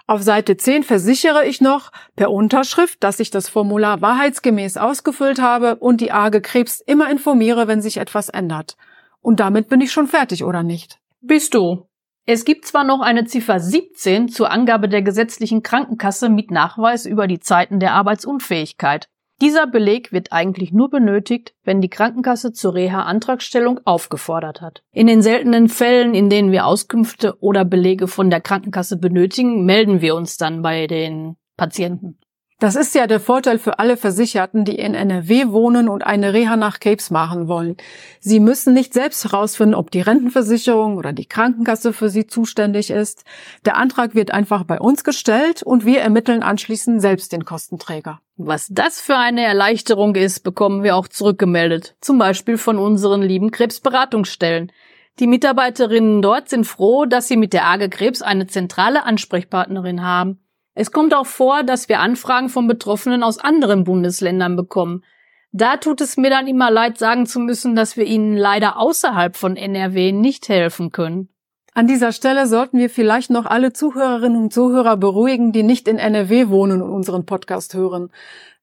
Auf 0.06 0.22
Seite 0.22 0.58
10 0.58 0.84
versichere 0.84 1.46
ich 1.46 1.62
noch 1.62 1.92
per 2.16 2.30
Unterschrift, 2.30 3.04
dass 3.04 3.20
ich 3.20 3.32
das 3.32 3.48
Formular 3.48 4.02
wahrheitsgemäß 4.02 4.78
ausgefüllt 4.78 5.42
habe 5.42 5.78
und 5.78 6.02
die 6.02 6.12
Arge 6.12 6.42
Krebs 6.42 6.82
immer 6.82 7.10
informiere, 7.10 7.68
wenn 7.68 7.82
sich 7.82 7.98
etwas 7.98 8.30
ändert. 8.30 8.76
Und 9.22 9.40
damit 9.40 9.70
bin 9.70 9.80
ich 9.80 9.92
schon 9.94 10.08
fertig, 10.08 10.44
oder 10.44 10.62
nicht? 10.62 11.00
Bist 11.22 11.54
du. 11.54 11.88
Es 12.26 12.44
gibt 12.44 12.66
zwar 12.66 12.84
noch 12.84 13.02
eine 13.02 13.26
Ziffer 13.26 13.60
17 13.60 14.28
zur 14.28 14.52
Angabe 14.52 14.90
der 14.90 15.02
gesetzlichen 15.02 15.64
Krankenkasse 15.64 16.30
mit 16.30 16.52
Nachweis 16.52 17.06
über 17.06 17.28
die 17.28 17.40
Zeiten 17.40 17.80
der 17.80 17.94
Arbeitsunfähigkeit. 17.94 19.08
Dieser 19.42 19.68
Beleg 19.68 20.12
wird 20.12 20.32
eigentlich 20.32 20.72
nur 20.72 20.90
benötigt, 20.90 21.54
wenn 21.64 21.82
die 21.82 21.90
Krankenkasse 21.90 22.54
zur 22.54 22.76
Reha-Antragstellung 22.76 23.80
aufgefordert 23.84 24.62
hat. 24.62 24.84
In 24.92 25.08
den 25.08 25.22
seltenen 25.22 25.70
Fällen, 25.70 26.14
in 26.14 26.30
denen 26.30 26.52
wir 26.52 26.66
Auskünfte 26.66 27.38
oder 27.42 27.66
Belege 27.66 28.08
von 28.08 28.30
der 28.30 28.42
Krankenkasse 28.42 28.98
benötigen, 28.98 29.66
melden 29.66 30.02
wir 30.02 30.16
uns 30.16 30.38
dann 30.38 30.62
bei 30.62 30.88
den 30.88 31.36
Patienten. 31.58 32.18
Das 32.64 32.78
ist 32.78 32.96
ja 32.96 33.08
der 33.08 33.20
Vorteil 33.20 33.60
für 33.60 33.78
alle 33.80 33.98
Versicherten, 33.98 34.64
die 34.64 34.80
in 34.80 34.94
NRW 34.94 35.50
wohnen 35.50 35.90
und 35.90 36.06
eine 36.06 36.32
Reha 36.32 36.56
nach 36.56 36.80
Krebs 36.80 37.12
machen 37.12 37.50
wollen. 37.50 37.76
Sie 38.22 38.40
müssen 38.40 38.74
nicht 38.74 38.94
selbst 38.94 39.26
herausfinden, 39.26 39.76
ob 39.76 39.92
die 39.92 40.00
Rentenversicherung 40.00 40.96
oder 40.96 41.12
die 41.12 41.26
Krankenkasse 41.26 41.92
für 41.92 42.08
sie 42.08 42.26
zuständig 42.26 42.90
ist. 42.90 43.26
Der 43.66 43.76
Antrag 43.76 44.16
wird 44.16 44.32
einfach 44.32 44.64
bei 44.64 44.80
uns 44.80 45.04
gestellt 45.04 45.62
und 45.62 45.86
wir 45.86 46.00
ermitteln 46.00 46.42
anschließend 46.42 47.02
selbst 47.02 47.34
den 47.34 47.44
Kostenträger. 47.44 48.22
Was 48.38 48.70
das 48.72 49.02
für 49.02 49.18
eine 49.18 49.44
Erleichterung 49.44 50.16
ist, 50.16 50.46
bekommen 50.46 50.84
wir 50.84 50.96
auch 50.96 51.10
zurückgemeldet. 51.10 51.98
Zum 52.00 52.18
Beispiel 52.18 52.58
von 52.58 52.80
unseren 52.80 53.24
lieben 53.24 53.52
Krebsberatungsstellen. 53.52 54.72
Die 55.20 55.28
Mitarbeiterinnen 55.28 56.22
dort 56.22 56.48
sind 56.48 56.66
froh, 56.66 57.04
dass 57.04 57.28
sie 57.28 57.36
mit 57.36 57.52
der 57.52 57.66
AGE 57.66 57.90
Krebs 57.90 58.22
eine 58.22 58.48
zentrale 58.48 59.04
Ansprechpartnerin 59.04 60.02
haben. 60.02 60.40
Es 60.76 60.92
kommt 60.92 61.14
auch 61.14 61.28
vor, 61.28 61.64
dass 61.64 61.90
wir 61.90 62.00
Anfragen 62.00 62.50
von 62.50 62.68
Betroffenen 62.68 63.24
aus 63.24 63.38
anderen 63.38 63.84
Bundesländern 63.84 64.56
bekommen. 64.56 65.04
Da 65.52 65.78
tut 65.78 66.02
es 66.02 66.18
mir 66.18 66.32
dann 66.32 66.48
immer 66.48 66.72
leid, 66.72 66.98
sagen 66.98 67.28
zu 67.28 67.40
müssen, 67.40 67.76
dass 67.76 67.96
wir 67.96 68.06
ihnen 68.06 68.36
leider 68.36 68.80
außerhalb 68.80 69.36
von 69.36 69.56
NRW 69.56 70.12
nicht 70.12 70.50
helfen 70.50 70.92
können. 70.92 71.30
An 71.76 71.88
dieser 71.88 72.12
Stelle 72.12 72.48
sollten 72.48 72.78
wir 72.78 72.90
vielleicht 72.90 73.30
noch 73.32 73.46
alle 73.46 73.74
Zuhörerinnen 73.74 74.44
und 74.44 74.54
Zuhörer 74.54 74.98
beruhigen, 74.98 75.52
die 75.52 75.64
nicht 75.64 75.88
in 75.88 75.98
NRW 75.98 76.50
wohnen 76.50 76.82
und 76.82 76.92
unseren 76.92 77.26
Podcast 77.26 77.74
hören. 77.74 78.10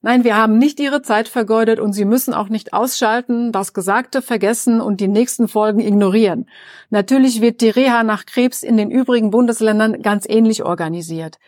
Nein, 0.00 0.24
wir 0.24 0.36
haben 0.36 0.58
nicht 0.58 0.80
ihre 0.80 1.02
Zeit 1.02 1.28
vergeudet 1.28 1.78
und 1.78 1.92
sie 1.92 2.04
müssen 2.04 2.34
auch 2.34 2.48
nicht 2.48 2.72
ausschalten, 2.72 3.52
das 3.52 3.74
Gesagte 3.74 4.22
vergessen 4.22 4.80
und 4.80 5.00
die 5.00 5.08
nächsten 5.08 5.46
Folgen 5.46 5.80
ignorieren. 5.80 6.48
Natürlich 6.88 7.40
wird 7.40 7.60
die 7.60 7.70
Reha 7.70 8.02
nach 8.02 8.26
Krebs 8.26 8.62
in 8.62 8.76
den 8.76 8.90
übrigen 8.90 9.30
Bundesländern 9.30 10.02
ganz 10.02 10.24
ähnlich 10.28 10.64
organisiert. 10.64 11.38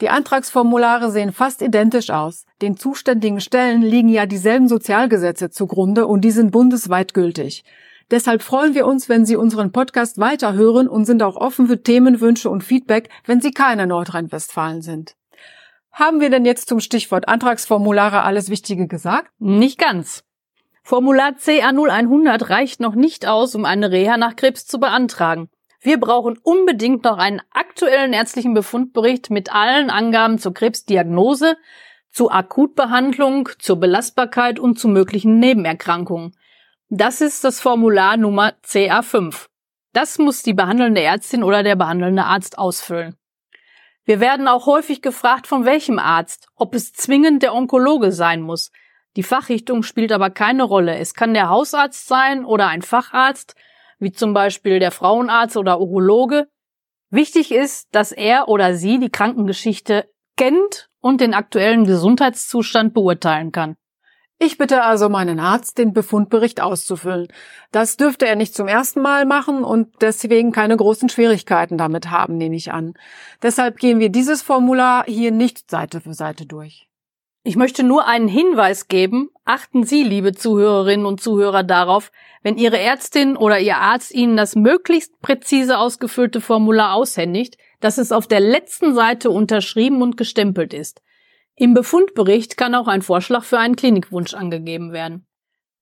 Die 0.00 0.08
Antragsformulare 0.08 1.10
sehen 1.10 1.32
fast 1.32 1.62
identisch 1.62 2.10
aus. 2.10 2.44
Den 2.60 2.76
zuständigen 2.76 3.40
Stellen 3.40 3.82
liegen 3.82 4.08
ja 4.08 4.26
dieselben 4.26 4.68
Sozialgesetze 4.68 5.50
zugrunde 5.50 6.06
und 6.06 6.22
die 6.22 6.30
sind 6.30 6.50
bundesweit 6.50 7.14
gültig. 7.14 7.64
Deshalb 8.10 8.42
freuen 8.42 8.74
wir 8.74 8.86
uns, 8.86 9.08
wenn 9.08 9.24
Sie 9.24 9.36
unseren 9.36 9.72
Podcast 9.72 10.18
weiterhören 10.18 10.88
und 10.88 11.04
sind 11.04 11.22
auch 11.22 11.36
offen 11.36 11.66
für 11.66 11.82
Themenwünsche 11.82 12.50
und 12.50 12.62
Feedback, 12.64 13.08
wenn 13.24 13.40
Sie 13.40 13.52
keine 13.52 13.86
Nordrhein-Westfalen 13.86 14.82
sind. 14.82 15.14
Haben 15.92 16.20
wir 16.20 16.30
denn 16.30 16.44
jetzt 16.44 16.68
zum 16.68 16.80
Stichwort 16.80 17.28
Antragsformulare 17.28 18.22
alles 18.22 18.50
Wichtige 18.50 18.86
gesagt? 18.86 19.30
Nicht 19.38 19.78
ganz. 19.78 20.24
Formular 20.82 21.34
CA0100 21.38 22.50
reicht 22.50 22.80
noch 22.80 22.94
nicht 22.94 23.26
aus, 23.26 23.54
um 23.54 23.64
eine 23.64 23.90
Reha 23.90 24.16
nach 24.16 24.34
Krebs 24.34 24.66
zu 24.66 24.80
beantragen. 24.80 25.48
Wir 25.82 25.98
brauchen 25.98 26.38
unbedingt 26.38 27.02
noch 27.02 27.18
einen 27.18 27.42
aktuellen 27.50 28.12
ärztlichen 28.12 28.54
Befundbericht 28.54 29.30
mit 29.30 29.52
allen 29.52 29.90
Angaben 29.90 30.38
zur 30.38 30.54
Krebsdiagnose, 30.54 31.56
zur 32.12 32.32
Akutbehandlung, 32.32 33.48
zur 33.58 33.80
Belastbarkeit 33.80 34.60
und 34.60 34.78
zu 34.78 34.86
möglichen 34.86 35.40
Nebenerkrankungen. 35.40 36.36
Das 36.88 37.20
ist 37.20 37.42
das 37.42 37.60
Formular 37.60 38.16
Nummer 38.16 38.52
CA5. 38.64 39.46
Das 39.92 40.18
muss 40.18 40.44
die 40.44 40.54
behandelnde 40.54 41.02
Ärztin 41.02 41.42
oder 41.42 41.64
der 41.64 41.74
behandelnde 41.74 42.24
Arzt 42.24 42.58
ausfüllen. 42.58 43.16
Wir 44.04 44.20
werden 44.20 44.46
auch 44.46 44.66
häufig 44.66 45.02
gefragt, 45.02 45.48
von 45.48 45.64
welchem 45.64 45.98
Arzt, 45.98 46.46
ob 46.54 46.76
es 46.76 46.92
zwingend 46.92 47.42
der 47.42 47.54
Onkologe 47.54 48.12
sein 48.12 48.40
muss. 48.40 48.70
Die 49.16 49.22
Fachrichtung 49.24 49.82
spielt 49.82 50.12
aber 50.12 50.30
keine 50.30 50.62
Rolle. 50.62 50.96
Es 50.98 51.14
kann 51.14 51.34
der 51.34 51.48
Hausarzt 51.48 52.06
sein 52.06 52.44
oder 52.44 52.68
ein 52.68 52.82
Facharzt, 52.82 53.56
wie 54.02 54.12
zum 54.12 54.34
Beispiel 54.34 54.80
der 54.80 54.90
Frauenarzt 54.90 55.56
oder 55.56 55.80
Urologe. 55.80 56.48
Wichtig 57.10 57.52
ist, 57.52 57.88
dass 57.92 58.12
er 58.12 58.48
oder 58.48 58.74
sie 58.74 58.98
die 58.98 59.10
Krankengeschichte 59.10 60.10
kennt 60.36 60.88
und 61.00 61.20
den 61.20 61.34
aktuellen 61.34 61.84
Gesundheitszustand 61.84 62.94
beurteilen 62.94 63.52
kann. 63.52 63.76
Ich 64.38 64.58
bitte 64.58 64.82
also 64.82 65.08
meinen 65.08 65.38
Arzt, 65.38 65.78
den 65.78 65.92
Befundbericht 65.92 66.60
auszufüllen. 66.60 67.28
Das 67.70 67.96
dürfte 67.96 68.26
er 68.26 68.34
nicht 68.34 68.56
zum 68.56 68.66
ersten 68.66 69.00
Mal 69.00 69.24
machen 69.24 69.62
und 69.62 69.94
deswegen 70.00 70.50
keine 70.50 70.76
großen 70.76 71.08
Schwierigkeiten 71.08 71.78
damit 71.78 72.10
haben, 72.10 72.38
nehme 72.38 72.56
ich 72.56 72.72
an. 72.72 72.94
Deshalb 73.40 73.78
gehen 73.78 74.00
wir 74.00 74.08
dieses 74.08 74.42
Formular 74.42 75.04
hier 75.06 75.30
nicht 75.30 75.70
Seite 75.70 76.00
für 76.00 76.12
Seite 76.12 76.44
durch. 76.44 76.88
Ich 77.44 77.56
möchte 77.56 77.82
nur 77.82 78.06
einen 78.06 78.28
Hinweis 78.28 78.86
geben. 78.86 79.30
Achten 79.44 79.82
Sie, 79.82 80.04
liebe 80.04 80.32
Zuhörerinnen 80.32 81.06
und 81.06 81.20
Zuhörer, 81.20 81.64
darauf, 81.64 82.12
wenn 82.42 82.56
Ihre 82.56 82.78
Ärztin 82.78 83.36
oder 83.36 83.58
Ihr 83.58 83.78
Arzt 83.78 84.14
Ihnen 84.14 84.36
das 84.36 84.54
möglichst 84.54 85.20
präzise 85.20 85.78
ausgefüllte 85.78 86.40
Formular 86.40 86.94
aushändigt, 86.94 87.58
dass 87.80 87.98
es 87.98 88.12
auf 88.12 88.28
der 88.28 88.38
letzten 88.38 88.94
Seite 88.94 89.30
unterschrieben 89.30 90.02
und 90.02 90.16
gestempelt 90.16 90.72
ist. 90.72 91.02
Im 91.56 91.74
Befundbericht 91.74 92.56
kann 92.56 92.76
auch 92.76 92.86
ein 92.86 93.02
Vorschlag 93.02 93.42
für 93.42 93.58
einen 93.58 93.74
Klinikwunsch 93.74 94.34
angegeben 94.34 94.92
werden. 94.92 95.26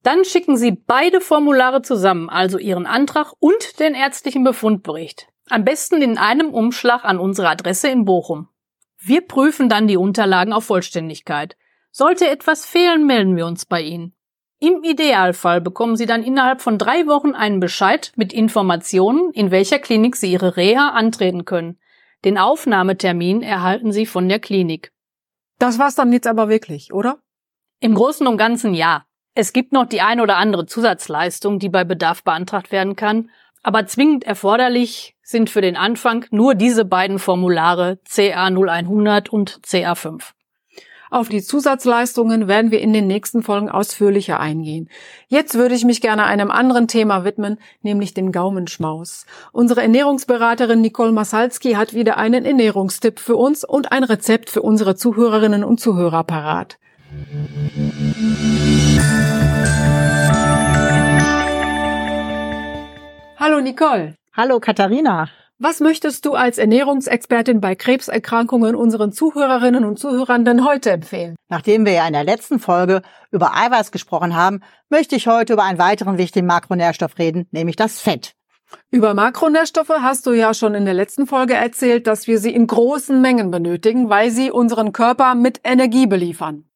Dann 0.02 0.24
schicken 0.24 0.56
Sie 0.56 0.72
beide 0.72 1.20
Formulare 1.20 1.82
zusammen, 1.82 2.30
also 2.30 2.56
Ihren 2.56 2.86
Antrag 2.86 3.34
und 3.38 3.78
den 3.80 3.94
ärztlichen 3.94 4.44
Befundbericht. 4.44 5.28
Am 5.50 5.64
besten 5.64 6.00
in 6.00 6.16
einem 6.16 6.54
Umschlag 6.54 7.04
an 7.04 7.18
unsere 7.18 7.50
Adresse 7.50 7.88
in 7.88 8.06
Bochum. 8.06 8.48
Wir 9.02 9.22
prüfen 9.22 9.68
dann 9.68 9.88
die 9.88 9.96
Unterlagen 9.96 10.52
auf 10.52 10.64
Vollständigkeit. 10.64 11.56
Sollte 11.90 12.28
etwas 12.28 12.66
fehlen, 12.66 13.06
melden 13.06 13.34
wir 13.34 13.46
uns 13.46 13.64
bei 13.64 13.80
Ihnen. 13.80 14.14
Im 14.58 14.82
Idealfall 14.82 15.62
bekommen 15.62 15.96
Sie 15.96 16.04
dann 16.04 16.22
innerhalb 16.22 16.60
von 16.60 16.76
drei 16.76 17.06
Wochen 17.06 17.32
einen 17.32 17.60
Bescheid 17.60 18.12
mit 18.16 18.34
Informationen, 18.34 19.30
in 19.32 19.50
welcher 19.50 19.78
Klinik 19.78 20.16
Sie 20.16 20.30
Ihre 20.30 20.58
Reha 20.58 20.90
antreten 20.90 21.46
können. 21.46 21.78
Den 22.26 22.36
Aufnahmetermin 22.36 23.42
erhalten 23.42 23.90
Sie 23.90 24.04
von 24.04 24.28
der 24.28 24.38
Klinik. 24.38 24.92
Das 25.58 25.78
war's 25.78 25.94
dann 25.94 26.12
jetzt 26.12 26.26
aber 26.26 26.50
wirklich, 26.50 26.92
oder? 26.92 27.18
Im 27.80 27.94
Großen 27.94 28.26
und 28.26 28.36
Ganzen 28.36 28.74
ja. 28.74 29.06
Es 29.34 29.54
gibt 29.54 29.72
noch 29.72 29.86
die 29.86 30.02
ein 30.02 30.20
oder 30.20 30.36
andere 30.36 30.66
Zusatzleistung, 30.66 31.58
die 31.58 31.70
bei 31.70 31.84
Bedarf 31.84 32.22
beantragt 32.22 32.70
werden 32.70 32.96
kann, 32.96 33.30
aber 33.62 33.86
zwingend 33.86 34.24
erforderlich 34.24 35.16
sind 35.30 35.50
für 35.50 35.60
den 35.60 35.76
Anfang 35.76 36.26
nur 36.30 36.54
diese 36.54 36.84
beiden 36.84 37.18
Formulare 37.18 37.98
CA 38.08 38.46
0100 38.46 39.28
und 39.28 39.60
CA5. 39.64 40.32
Auf 41.12 41.28
die 41.28 41.42
Zusatzleistungen 41.42 42.46
werden 42.46 42.70
wir 42.70 42.80
in 42.80 42.92
den 42.92 43.08
nächsten 43.08 43.42
Folgen 43.42 43.68
ausführlicher 43.68 44.38
eingehen. 44.38 44.88
Jetzt 45.26 45.56
würde 45.56 45.74
ich 45.74 45.84
mich 45.84 46.00
gerne 46.00 46.24
einem 46.24 46.52
anderen 46.52 46.86
Thema 46.86 47.24
widmen, 47.24 47.58
nämlich 47.82 48.14
dem 48.14 48.30
Gaumenschmaus. 48.30 49.26
Unsere 49.50 49.82
Ernährungsberaterin 49.82 50.80
Nicole 50.80 51.10
Masalski 51.10 51.72
hat 51.72 51.94
wieder 51.94 52.16
einen 52.16 52.44
Ernährungstipp 52.44 53.18
für 53.18 53.34
uns 53.34 53.64
und 53.64 53.90
ein 53.90 54.04
Rezept 54.04 54.50
für 54.50 54.62
unsere 54.62 54.94
Zuhörerinnen 54.94 55.64
und 55.64 55.80
Zuhörer 55.80 56.22
parat. 56.22 56.78
Hallo 63.36 63.60
Nicole. 63.60 64.19
Hallo 64.32 64.60
Katharina. 64.60 65.28
Was 65.58 65.80
möchtest 65.80 66.24
du 66.24 66.34
als 66.34 66.58
Ernährungsexpertin 66.58 67.60
bei 67.60 67.74
Krebserkrankungen 67.74 68.76
unseren 68.76 69.10
Zuhörerinnen 69.10 69.84
und 69.84 69.98
Zuhörern 69.98 70.44
denn 70.44 70.64
heute 70.64 70.92
empfehlen? 70.92 71.34
Nachdem 71.48 71.84
wir 71.84 71.94
ja 71.94 72.06
in 72.06 72.12
der 72.12 72.22
letzten 72.22 72.60
Folge 72.60 73.02
über 73.32 73.56
Eiweiß 73.56 73.90
gesprochen 73.90 74.36
haben, 74.36 74.60
möchte 74.88 75.16
ich 75.16 75.26
heute 75.26 75.54
über 75.54 75.64
einen 75.64 75.80
weiteren 75.80 76.16
wichtigen 76.16 76.46
Makronährstoff 76.46 77.18
reden, 77.18 77.48
nämlich 77.50 77.74
das 77.74 78.00
Fett. 78.00 78.36
Über 78.92 79.14
Makronährstoffe 79.14 79.88
hast 80.00 80.26
du 80.26 80.30
ja 80.30 80.54
schon 80.54 80.74
in 80.74 80.84
der 80.84 80.94
letzten 80.94 81.26
Folge 81.26 81.54
erzählt, 81.54 82.06
dass 82.06 82.28
wir 82.28 82.38
sie 82.38 82.54
in 82.54 82.68
großen 82.68 83.20
Mengen 83.20 83.50
benötigen, 83.50 84.10
weil 84.10 84.30
sie 84.30 84.52
unseren 84.52 84.92
Körper 84.92 85.34
mit 85.34 85.60
Energie 85.64 86.06
beliefern. 86.06 86.70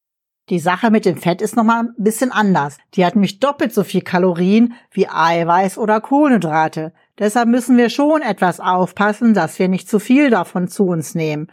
Die 0.50 0.58
Sache 0.58 0.90
mit 0.90 1.06
dem 1.06 1.16
Fett 1.16 1.40
ist 1.40 1.56
nochmal 1.56 1.84
ein 1.84 1.94
bisschen 1.96 2.30
anders. 2.30 2.76
Die 2.94 3.06
hat 3.06 3.14
nämlich 3.14 3.38
doppelt 3.38 3.72
so 3.72 3.82
viel 3.82 4.02
Kalorien 4.02 4.74
wie 4.90 5.08
Eiweiß 5.08 5.78
oder 5.78 6.02
Kohlenhydrate. 6.02 6.92
Deshalb 7.18 7.48
müssen 7.48 7.76
wir 7.76 7.90
schon 7.90 8.22
etwas 8.22 8.60
aufpassen, 8.60 9.34
dass 9.34 9.58
wir 9.58 9.68
nicht 9.68 9.88
zu 9.88 10.00
viel 10.00 10.30
davon 10.30 10.68
zu 10.68 10.84
uns 10.84 11.14
nehmen. 11.14 11.48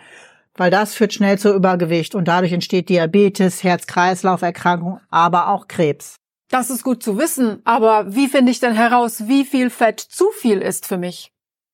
Weil 0.56 0.72
das 0.72 0.96
führt 0.96 1.14
schnell 1.14 1.38
zu 1.38 1.54
Übergewicht 1.54 2.16
und 2.16 2.28
dadurch 2.28 2.52
entsteht 2.52 2.90
Diabetes, 2.90 3.64
Herz-Kreislauf-Erkrankung, 3.64 5.00
aber 5.10 5.50
auch 5.50 5.68
Krebs. 5.68 6.16
Das 6.50 6.70
ist 6.70 6.84
gut 6.84 7.02
zu 7.02 7.18
wissen, 7.18 7.62
aber 7.64 8.14
wie 8.14 8.28
finde 8.28 8.52
ich 8.52 8.60
denn 8.60 8.74
heraus, 8.74 9.28
wie 9.28 9.46
viel 9.46 9.70
Fett 9.70 10.02
zu 10.02 10.26
viel 10.32 10.58
ist 10.58 10.86
für 10.86 10.98
mich? 10.98 11.32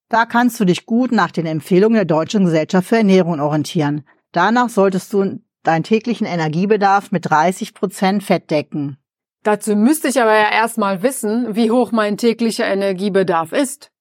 Da 0.09 0.25
kannst 0.25 0.59
du 0.59 0.65
dich 0.65 0.85
gut 0.85 1.11
nach 1.11 1.31
den 1.31 1.47
Empfehlungen 1.47 1.95
der 1.95 2.05
Deutschen 2.05 2.45
Gesellschaft 2.45 2.87
für 2.87 2.97
Ernährung 2.97 3.39
orientieren. 3.39 4.03
Danach 4.31 4.69
solltest 4.69 5.11
du 5.13 5.39
deinen 5.63 5.83
täglichen 5.83 6.27
Energiebedarf 6.27 7.11
mit 7.11 7.29
30 7.29 7.73
Prozent 7.73 8.23
Fett 8.23 8.51
decken. 8.51 8.97
Dazu 9.47 9.77
müsste 9.77 10.09
ich 10.09 10.21
aber 10.21 10.35
ja 10.35 10.51
erstmal 10.51 11.03
wissen, 11.03 11.55
wie 11.55 11.71
hoch 11.71 11.93
mein 11.93 12.17
täglicher 12.17 12.65
Energiebedarf 12.65 13.53
ist. 13.53 13.91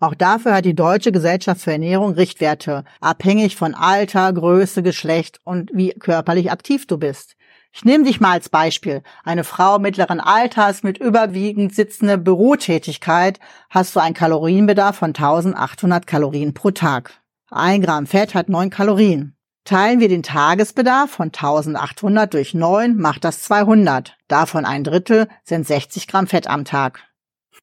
Auch 0.00 0.16
dafür 0.16 0.54
hat 0.54 0.64
die 0.64 0.74
Deutsche 0.74 1.12
Gesellschaft 1.12 1.60
für 1.60 1.70
Ernährung 1.70 2.14
Richtwerte, 2.14 2.82
abhängig 3.00 3.54
von 3.54 3.76
Alter, 3.76 4.32
Größe, 4.32 4.82
Geschlecht 4.82 5.38
und 5.44 5.70
wie 5.72 5.90
körperlich 5.90 6.50
aktiv 6.50 6.88
du 6.88 6.98
bist. 6.98 7.36
Ich 7.72 7.84
nehme 7.84 8.02
dich 8.02 8.18
mal 8.18 8.32
als 8.32 8.48
Beispiel. 8.48 9.04
Eine 9.22 9.44
Frau 9.44 9.78
mittleren 9.78 10.18
Alters 10.18 10.82
mit 10.82 10.98
überwiegend 10.98 11.76
sitzender 11.76 12.16
Bürotätigkeit 12.16 13.38
hast 13.70 13.94
du 13.94 14.00
einen 14.00 14.16
Kalorienbedarf 14.16 14.96
von 14.96 15.10
1800 15.10 16.08
Kalorien 16.08 16.54
pro 16.54 16.72
Tag. 16.72 17.12
Ein 17.52 17.82
Gramm 17.82 18.08
Fett 18.08 18.34
hat 18.34 18.48
9 18.48 18.70
Kalorien. 18.70 19.37
Teilen 19.68 20.00
wir 20.00 20.08
den 20.08 20.22
Tagesbedarf 20.22 21.10
von 21.10 21.26
1800 21.26 22.32
durch 22.32 22.54
9, 22.54 22.96
macht 22.96 23.22
das 23.22 23.42
200. 23.42 24.16
Davon 24.26 24.64
ein 24.64 24.82
Drittel 24.82 25.28
sind 25.44 25.66
60 25.66 26.08
Gramm 26.08 26.26
Fett 26.26 26.46
am 26.46 26.64
Tag. 26.64 27.02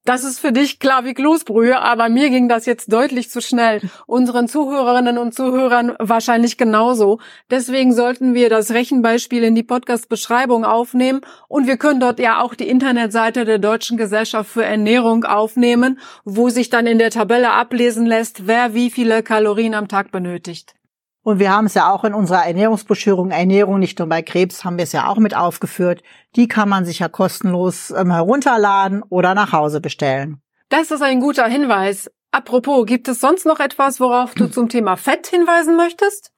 Das 0.04 0.24
ist 0.24 0.40
für 0.40 0.52
dich 0.52 0.80
klar 0.80 1.04
wie 1.04 1.16
Kloßbrühe, 1.16 1.82
aber 1.82 2.10
mir 2.10 2.30
ging 2.30 2.48
das 2.48 2.68
jetzt 2.68 2.94
deutlich 2.94 3.32
zu 3.32 3.42
schnell. 3.42 3.82
Unseren 4.06 4.48
Zuhörerinnen 4.48 5.18
und 5.18 5.34
Zuhörern 5.34 5.96
wahrscheinlich 5.98 6.58
genauso. 6.58 7.18
Deswegen 7.50 7.92
sollten 7.92 8.36
wir 8.36 8.52
das 8.52 8.70
Rechenbeispiel 8.70 9.44
in 9.44 9.56
die 9.56 9.64
Podcast-Beschreibung 9.64 10.64
aufnehmen 10.64 11.22
und 11.48 11.66
wir 11.66 11.78
können 11.78 12.00
dort 12.00 12.20
ja 12.20 12.40
auch 12.40 12.54
die 12.54 12.70
Internetseite 12.70 13.46
der 13.46 13.58
Deutschen 13.58 13.98
Gesellschaft 13.98 14.52
für 14.52 14.64
Ernährung 14.64 15.24
aufnehmen, 15.24 15.98
wo 16.24 16.50
sich 16.50 16.70
dann 16.70 16.86
in 16.86 17.00
der 17.00 17.10
Tabelle 17.10 17.50
ablesen 17.50 18.06
lässt, 18.06 18.46
wer 18.46 18.76
wie 18.76 18.92
viele 18.92 19.24
Kalorien 19.24 19.74
am 19.74 19.88
Tag 19.88 20.12
benötigt. 20.12 20.76
Und 21.26 21.40
wir 21.40 21.52
haben 21.52 21.66
es 21.66 21.74
ja 21.74 21.92
auch 21.92 22.04
in 22.04 22.14
unserer 22.14 22.46
Ernährungsbeschuhrung, 22.46 23.32
Ernährung 23.32 23.80
nicht 23.80 23.98
nur 23.98 24.08
bei 24.08 24.22
Krebs, 24.22 24.64
haben 24.64 24.78
wir 24.78 24.84
es 24.84 24.92
ja 24.92 25.08
auch 25.08 25.18
mit 25.18 25.36
aufgeführt. 25.36 26.04
Die 26.36 26.48
kann 26.48 26.70
man 26.70 26.86
sich 26.86 27.00
ja 27.00 27.10
kostenlos 27.10 27.90
ähm, 27.90 28.12
herunterladen 28.12 29.02
oder 29.02 29.34
nach 29.34 29.52
Hause 29.52 29.82
bestellen. 29.82 30.40
Das 30.70 30.92
ist 30.92 31.02
ein 31.02 31.22
guter 31.22 31.48
Hinweis. 31.48 32.12
Apropos, 32.30 32.86
gibt 32.86 33.08
es 33.08 33.22
sonst 33.22 33.48
noch 33.48 33.60
etwas, 33.60 34.00
worauf 34.00 34.36
du 34.36 34.46
zum 34.46 34.70
Thema 34.70 34.98
Fett 34.98 35.26
hinweisen 35.26 35.76
möchtest? 35.76 36.32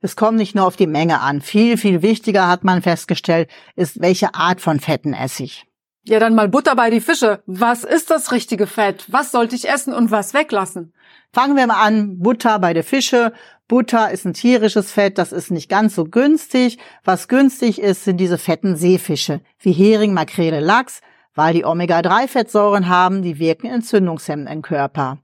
Es 0.00 0.16
kommt 0.16 0.38
nicht 0.38 0.56
nur 0.56 0.66
auf 0.66 0.74
die 0.74 0.88
Menge 0.88 1.20
an. 1.20 1.40
Viel, 1.40 1.76
viel 1.76 2.02
wichtiger 2.02 2.48
hat 2.48 2.64
man 2.64 2.82
festgestellt, 2.82 3.48
ist, 3.76 4.00
welche 4.00 4.34
Art 4.34 4.60
von 4.60 4.80
Fetten 4.80 5.14
esse 5.14 5.44
ich. 5.44 5.64
Ja, 6.06 6.18
dann 6.18 6.34
mal 6.34 6.48
Butter 6.48 6.74
bei 6.74 6.90
die 6.90 7.00
Fische. 7.00 7.42
Was 7.46 7.84
ist 7.84 8.10
das 8.10 8.32
richtige 8.32 8.66
Fett? 8.66 9.06
Was 9.08 9.30
sollte 9.30 9.54
ich 9.54 9.68
essen 9.68 9.94
und 9.94 10.10
was 10.10 10.34
weglassen? 10.34 10.92
Fangen 11.32 11.56
wir 11.56 11.66
mal 11.66 11.82
an. 11.82 12.20
Butter 12.20 12.58
bei 12.58 12.74
der 12.74 12.84
Fische. 12.84 13.32
Butter 13.66 14.10
ist 14.10 14.26
ein 14.26 14.34
tierisches 14.34 14.92
Fett, 14.92 15.16
das 15.16 15.32
ist 15.32 15.50
nicht 15.50 15.70
ganz 15.70 15.94
so 15.94 16.04
günstig. 16.04 16.78
Was 17.02 17.28
günstig 17.28 17.80
ist, 17.80 18.04
sind 18.04 18.18
diese 18.18 18.36
fetten 18.36 18.76
Seefische, 18.76 19.40
wie 19.58 19.72
Hering, 19.72 20.12
Makrele, 20.12 20.60
Lachs, 20.60 21.00
weil 21.34 21.54
die 21.54 21.64
Omega-3-Fettsäuren 21.64 22.88
haben, 22.88 23.22
die 23.22 23.38
wirken 23.38 23.68
entzündungshemmend 23.68 24.50
im 24.50 24.60
Körper. 24.60 25.18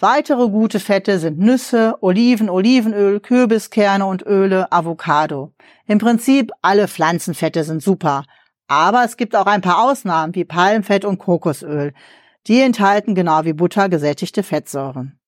Weitere 0.00 0.48
gute 0.48 0.80
Fette 0.80 1.18
sind 1.18 1.38
Nüsse, 1.38 1.96
Oliven, 2.00 2.50
Olivenöl, 2.50 3.20
Kürbiskerne 3.20 4.06
und 4.06 4.24
Öle, 4.26 4.72
Avocado. 4.72 5.52
Im 5.86 5.98
Prinzip 5.98 6.52
alle 6.62 6.88
Pflanzenfette 6.88 7.64
sind 7.64 7.82
super. 7.82 8.24
Aber 8.66 9.04
es 9.04 9.16
gibt 9.16 9.36
auch 9.36 9.46
ein 9.46 9.60
paar 9.60 9.84
Ausnahmen 9.84 10.34
wie 10.34 10.44
Palmfett 10.44 11.04
und 11.04 11.18
Kokosöl. 11.18 11.92
Die 12.46 12.60
enthalten 12.60 13.14
genau 13.14 13.44
wie 13.44 13.52
Butter 13.52 13.88
gesättigte 13.88 14.42
Fettsäuren. 14.42 15.18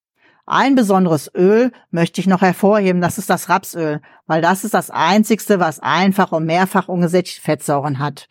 Ein 0.49 0.75
besonderes 0.75 1.29
Öl 1.35 1.73
möchte 1.91 2.21
ich 2.21 2.27
noch 2.27 2.41
hervorheben, 2.41 3.01
das 3.01 3.17
ist 3.17 3.29
das 3.29 3.49
Rapsöl, 3.49 4.01
weil 4.27 4.41
das 4.41 4.63
ist 4.63 4.73
das 4.73 4.89
einzigste, 4.89 5.59
was 5.59 5.81
einfach 5.81 6.31
und 6.31 6.45
mehrfach 6.45 6.87
ungesättigte 6.87 7.41
Fettsäuren 7.41 7.99
hat. 7.99 8.29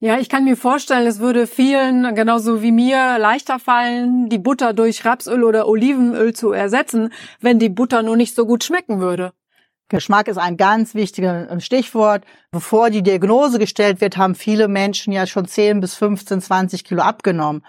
Ja, 0.00 0.18
ich 0.18 0.28
kann 0.28 0.44
mir 0.44 0.56
vorstellen, 0.56 1.06
es 1.06 1.20
würde 1.20 1.46
vielen, 1.46 2.16
genauso 2.16 2.62
wie 2.62 2.72
mir, 2.72 3.18
leichter 3.18 3.60
fallen, 3.60 4.28
die 4.28 4.38
Butter 4.38 4.72
durch 4.72 5.04
Rapsöl 5.04 5.44
oder 5.44 5.68
Olivenöl 5.68 6.34
zu 6.34 6.50
ersetzen, 6.50 7.12
wenn 7.40 7.60
die 7.60 7.70
Butter 7.70 8.02
nur 8.02 8.16
nicht 8.16 8.34
so 8.34 8.44
gut 8.44 8.64
schmecken 8.64 8.98
würde. 8.98 9.32
Geschmack 9.88 10.26
ist 10.26 10.38
ein 10.38 10.56
ganz 10.56 10.96
wichtiges 10.96 11.46
ähm, 11.48 11.60
Stichwort. 11.60 12.24
Bevor 12.50 12.90
die 12.90 13.04
Diagnose 13.04 13.60
gestellt 13.60 14.00
wird, 14.00 14.16
haben 14.16 14.34
viele 14.34 14.66
Menschen 14.66 15.12
ja 15.12 15.28
schon 15.28 15.46
10 15.46 15.78
bis 15.78 15.94
15, 15.94 16.40
20 16.40 16.84
Kilo 16.84 17.02
abgenommen. 17.02 17.62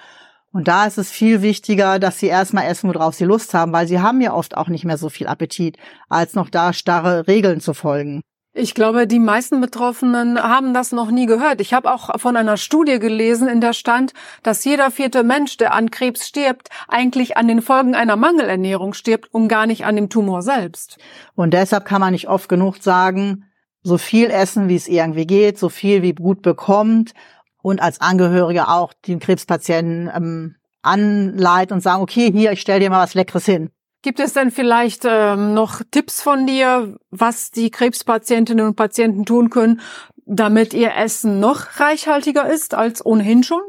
Und 0.57 0.67
da 0.67 0.87
ist 0.87 0.97
es 0.97 1.11
viel 1.11 1.43
wichtiger, 1.43 1.99
dass 1.99 2.17
sie 2.17 2.25
erstmal 2.25 2.65
essen, 2.65 2.91
worauf 2.91 3.13
sie 3.13 3.25
Lust 3.25 3.53
haben, 3.53 3.73
weil 3.73 3.87
sie 3.87 3.99
haben 3.99 4.21
ja 4.21 4.33
oft 4.33 4.57
auch 4.57 4.69
nicht 4.69 4.85
mehr 4.85 4.97
so 4.97 5.07
viel 5.07 5.27
Appetit, 5.27 5.77
als 6.09 6.33
noch 6.33 6.49
da 6.49 6.73
starre 6.73 7.27
Regeln 7.27 7.59
zu 7.59 7.75
folgen. 7.75 8.21
Ich 8.55 8.73
glaube, 8.73 9.05
die 9.05 9.19
meisten 9.19 9.61
Betroffenen 9.61 10.41
haben 10.41 10.73
das 10.73 10.91
noch 10.91 11.11
nie 11.11 11.27
gehört. 11.27 11.61
Ich 11.61 11.75
habe 11.75 11.93
auch 11.93 12.19
von 12.19 12.35
einer 12.35 12.57
Studie 12.57 12.97
gelesen, 12.97 13.47
in 13.47 13.61
der 13.61 13.73
stand, 13.73 14.13
dass 14.41 14.65
jeder 14.65 14.89
vierte 14.89 15.21
Mensch, 15.21 15.57
der 15.57 15.75
an 15.75 15.91
Krebs 15.91 16.27
stirbt, 16.27 16.69
eigentlich 16.87 17.37
an 17.37 17.47
den 17.47 17.61
Folgen 17.61 17.93
einer 17.93 18.15
Mangelernährung 18.15 18.95
stirbt 18.95 19.31
und 19.31 19.49
gar 19.49 19.67
nicht 19.67 19.85
an 19.85 19.95
dem 19.95 20.09
Tumor 20.09 20.41
selbst. 20.41 20.97
Und 21.35 21.53
deshalb 21.53 21.85
kann 21.85 22.01
man 22.01 22.13
nicht 22.13 22.29
oft 22.29 22.49
genug 22.49 22.77
sagen, 22.77 23.45
so 23.83 23.99
viel 23.99 24.31
essen, 24.31 24.69
wie 24.69 24.75
es 24.75 24.87
irgendwie 24.87 25.27
geht, 25.27 25.59
so 25.59 25.69
viel 25.69 26.01
wie 26.01 26.13
gut 26.13 26.41
bekommt 26.41 27.13
und 27.67 27.81
als 27.81 27.99
Angehörige 27.99 28.69
auch 28.69 28.93
den 28.93 29.19
Krebspatienten 29.19 30.09
ähm, 30.15 30.55
anleiten 30.83 31.73
und 31.73 31.81
sagen, 31.81 32.01
okay, 32.01 32.31
hier, 32.31 32.53
ich 32.53 32.61
stell 32.61 32.79
dir 32.79 32.89
mal 32.89 33.03
was 33.03 33.13
Leckeres 33.13 33.45
hin. 33.45 33.71
Gibt 34.01 34.21
es 34.21 34.31
denn 34.31 34.51
vielleicht 34.51 35.03
ähm, 35.05 35.53
noch 35.53 35.81
Tipps 35.91 36.21
von 36.21 36.47
dir, 36.47 36.95
was 37.11 37.51
die 37.51 37.69
Krebspatientinnen 37.69 38.65
und 38.65 38.75
Patienten 38.75 39.25
tun 39.25 39.49
können, 39.49 39.81
damit 40.25 40.73
ihr 40.73 40.95
Essen 40.95 41.41
noch 41.41 41.77
reichhaltiger 41.81 42.49
ist 42.49 42.73
als 42.73 43.05
ohnehin 43.05 43.43
schon? 43.43 43.61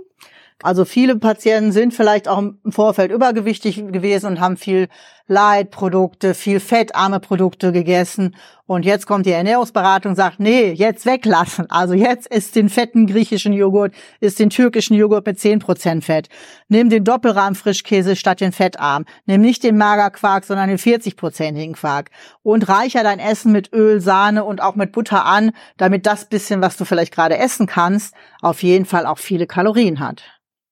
Also 0.63 0.85
viele 0.85 1.17
Patienten 1.17 1.73
sind 1.73 1.93
vielleicht 1.93 2.29
auch 2.29 2.39
im 2.39 2.61
Vorfeld 2.69 3.11
übergewichtig 3.11 3.77
gewesen 3.91 4.27
und 4.27 4.41
haben 4.41 4.57
viel 4.57 4.89
Leitprodukte, 5.29 6.35
viel 6.35 6.59
fettarme 6.59 7.21
Produkte 7.21 7.71
gegessen. 7.71 8.35
Und 8.67 8.85
jetzt 8.85 9.07
kommt 9.07 9.25
die 9.27 9.33
Ernährungsberatung 9.33 10.11
und 10.11 10.17
sagt, 10.17 10.41
nee, 10.41 10.73
jetzt 10.73 11.07
weglassen. 11.07 11.71
Also 11.71 11.95
jetzt 11.95 12.27
ist 12.27 12.57
den 12.57 12.69
fetten 12.69 13.07
griechischen 13.07 13.53
Joghurt, 13.53 13.95
ist 14.21 14.38
den 14.38 14.51
türkischen 14.51 14.95
Joghurt 14.95 15.27
mit 15.27 15.38
10% 15.38 16.03
Fett. 16.03 16.29
Nimm 16.69 16.91
den 16.91 17.05
Doppelrahmen-Frischkäse 17.05 18.17
statt 18.17 18.41
den 18.41 18.53
Fettarm. 18.53 19.05
Nimm 19.27 19.43
nicht 19.43 19.62
den 19.62 19.77
Magerquark, 19.77 20.45
sondern 20.45 20.69
den 20.69 20.79
40-prozentigen 20.79 21.75
Quark. 21.75 22.11
Und 22.43 22.69
reicher 22.69 23.03
dein 23.03 23.19
Essen 23.19 23.53
mit 23.53 23.73
Öl, 23.73 24.01
Sahne 24.01 24.45
und 24.45 24.62
auch 24.62 24.75
mit 24.75 24.93
Butter 24.93 25.25
an, 25.25 25.53
damit 25.77 26.07
das 26.07 26.27
bisschen, 26.27 26.61
was 26.62 26.77
du 26.77 26.85
vielleicht 26.85 27.14
gerade 27.14 27.38
essen 27.38 27.67
kannst, 27.67 28.14
auf 28.41 28.62
jeden 28.62 28.87
Fall 28.87 29.07
auch 29.07 29.19
viele 29.19 29.47
Kalorien 29.47 30.01
hat. 30.01 30.23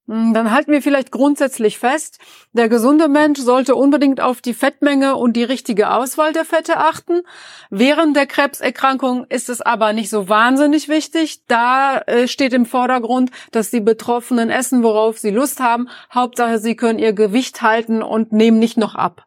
Hm, 0.08 0.34
dann 0.34 0.52
halten 0.52 0.70
wir 0.70 0.82
vielleicht 0.82 1.10
grundsätzlich 1.10 1.78
fest, 1.78 2.20
der 2.52 2.68
gesunde 2.68 3.08
Mensch 3.08 3.40
sollte 3.40 3.74
unbedingt 3.74 4.20
auf 4.20 4.40
die 4.40 4.54
Fettmenge 4.54 5.16
und 5.16 5.34
die 5.34 5.42
richtige 5.42 5.90
Auswahl 5.90 6.32
der 6.32 6.44
Fette 6.44 6.76
achten. 6.76 7.22
Während 7.70 8.16
der 8.16 8.26
Krebserkrankung 8.26 9.26
ist 9.28 9.48
es 9.48 9.60
aber 9.60 9.92
nicht 9.92 10.10
so 10.10 10.28
wahnsinnig 10.28 10.88
wichtig. 10.88 11.44
Da 11.48 11.98
äh, 12.06 12.28
steht 12.28 12.52
im 12.52 12.66
Vordergrund, 12.66 13.30
dass 13.50 13.70
die 13.70 13.80
Betroffenen 13.80 14.50
essen, 14.50 14.84
worauf 14.84 15.18
sie 15.18 15.30
Lust 15.30 15.58
haben. 15.60 15.88
Hauptsache, 16.14 16.58
sie 16.58 16.76
können 16.76 17.00
ihr 17.00 17.12
Gewicht 17.12 17.62
halten 17.62 18.02
und 18.02 18.32
nehmen 18.32 18.60
nicht 18.60 18.76
noch 18.76 18.94
ab. 18.94 19.24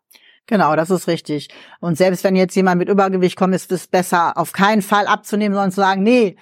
Genau, 0.48 0.76
das 0.76 0.90
ist 0.90 1.08
richtig. 1.08 1.50
Und 1.80 1.98
selbst 1.98 2.24
wenn 2.24 2.36
jetzt 2.36 2.56
jemand 2.56 2.80
mit 2.80 2.90
Übergewicht 2.90 3.36
kommt, 3.36 3.54
ist 3.54 3.72
es 3.72 3.86
besser, 3.86 4.36
auf 4.36 4.52
keinen 4.54 4.82
Fall 4.82 5.06
abzunehmen, 5.06 5.54
sondern 5.54 5.72
zu 5.72 5.82
sagen, 5.82 6.02
nee, 6.02 6.38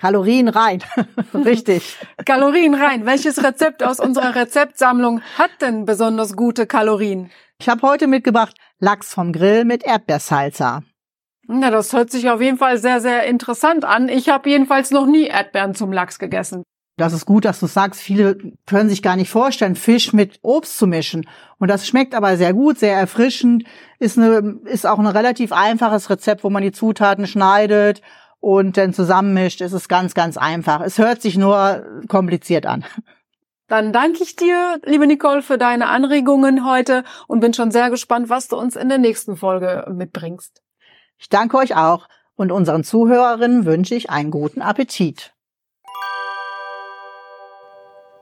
Kalorien 0.00 0.48
rein. 0.48 0.82
Richtig. 1.34 1.98
Kalorien 2.24 2.74
rein. 2.74 3.04
Welches 3.04 3.44
Rezept 3.44 3.82
aus 3.82 4.00
unserer 4.00 4.34
Rezeptsammlung 4.34 5.20
hat 5.36 5.50
denn 5.60 5.84
besonders 5.84 6.36
gute 6.36 6.66
Kalorien? 6.66 7.30
Ich 7.60 7.68
habe 7.68 7.82
heute 7.82 8.06
mitgebracht 8.06 8.56
Lachs 8.78 9.12
vom 9.12 9.32
Grill 9.34 9.66
mit 9.66 9.84
Erdbeersalsa. 9.84 10.82
Na, 11.46 11.70
das 11.70 11.92
hört 11.92 12.10
sich 12.10 12.30
auf 12.30 12.40
jeden 12.40 12.56
Fall 12.56 12.78
sehr, 12.78 13.02
sehr 13.02 13.24
interessant 13.24 13.84
an. 13.84 14.08
Ich 14.08 14.30
habe 14.30 14.48
jedenfalls 14.48 14.90
noch 14.90 15.04
nie 15.04 15.26
Erdbeeren 15.26 15.74
zum 15.74 15.92
Lachs 15.92 16.18
gegessen. 16.18 16.62
Das 16.96 17.12
ist 17.12 17.26
gut, 17.26 17.44
dass 17.44 17.60
du 17.60 17.66
sagst, 17.66 18.00
viele 18.00 18.38
können 18.66 18.88
sich 18.88 19.02
gar 19.02 19.16
nicht 19.16 19.30
vorstellen, 19.30 19.74
Fisch 19.74 20.14
mit 20.14 20.38
Obst 20.42 20.78
zu 20.78 20.86
mischen. 20.86 21.26
Und 21.58 21.68
das 21.68 21.86
schmeckt 21.86 22.14
aber 22.14 22.38
sehr 22.38 22.54
gut, 22.54 22.78
sehr 22.78 22.96
erfrischend, 22.96 23.64
ist, 23.98 24.18
eine, 24.18 24.60
ist 24.64 24.86
auch 24.86 24.98
ein 24.98 25.06
relativ 25.06 25.52
einfaches 25.52 26.08
Rezept, 26.08 26.42
wo 26.44 26.50
man 26.50 26.62
die 26.62 26.72
Zutaten 26.72 27.26
schneidet 27.26 28.00
und 28.40 28.76
dann 28.76 28.92
zusammenmischt, 28.92 29.60
ist 29.60 29.72
es 29.72 29.88
ganz, 29.88 30.14
ganz 30.14 30.36
einfach. 30.36 30.80
Es 30.80 30.98
hört 30.98 31.22
sich 31.22 31.36
nur 31.36 31.84
kompliziert 32.08 32.66
an. 32.66 32.84
Dann 33.68 33.92
danke 33.92 34.24
ich 34.24 34.34
dir, 34.34 34.80
liebe 34.84 35.06
Nicole, 35.06 35.42
für 35.42 35.56
deine 35.56 35.88
Anregungen 35.88 36.68
heute 36.68 37.04
und 37.28 37.38
bin 37.38 37.54
schon 37.54 37.70
sehr 37.70 37.88
gespannt, 37.90 38.28
was 38.28 38.48
du 38.48 38.56
uns 38.56 38.74
in 38.74 38.88
der 38.88 38.98
nächsten 38.98 39.36
Folge 39.36 39.86
mitbringst. 39.92 40.62
Ich 41.18 41.28
danke 41.28 41.56
euch 41.56 41.76
auch 41.76 42.08
und 42.34 42.50
unseren 42.50 42.82
Zuhörerinnen 42.82 43.66
wünsche 43.66 43.94
ich 43.94 44.10
einen 44.10 44.30
guten 44.30 44.62
Appetit. 44.62 45.32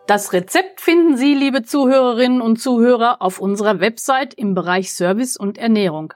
Das 0.07 0.33
Rezept 0.33 0.81
finden 0.81 1.17
Sie, 1.17 1.35
liebe 1.35 1.63
Zuhörerinnen 1.63 2.41
und 2.41 2.57
Zuhörer, 2.57 3.23
auf 3.23 3.41
unserer 3.41 3.79
Website 3.81 4.35
im 4.35 4.55
Bereich 4.55 4.93
Service 4.93 5.37
und 5.37 5.59
Ernährung. 5.59 6.15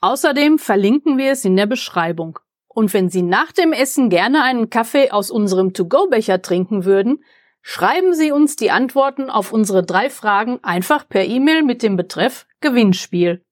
Außerdem 0.00 0.58
verlinken 0.58 1.18
wir 1.18 1.32
es 1.32 1.44
in 1.44 1.56
der 1.56 1.66
Beschreibung. 1.66 2.38
Und 2.80 2.94
wenn 2.94 3.10
Sie 3.10 3.20
nach 3.20 3.52
dem 3.52 3.74
Essen 3.74 4.08
gerne 4.08 4.42
einen 4.42 4.70
Kaffee 4.70 5.10
aus 5.10 5.30
unserem 5.30 5.74
To-Go-Becher 5.74 6.40
trinken 6.40 6.86
würden, 6.86 7.22
schreiben 7.60 8.14
Sie 8.14 8.32
uns 8.32 8.56
die 8.56 8.70
Antworten 8.70 9.28
auf 9.28 9.52
unsere 9.52 9.84
drei 9.84 10.08
Fragen 10.08 10.60
einfach 10.62 11.06
per 11.06 11.26
E-Mail 11.26 11.62
mit 11.62 11.82
dem 11.82 11.98
Betreff 11.98 12.46
Gewinnspiel. 12.62 13.44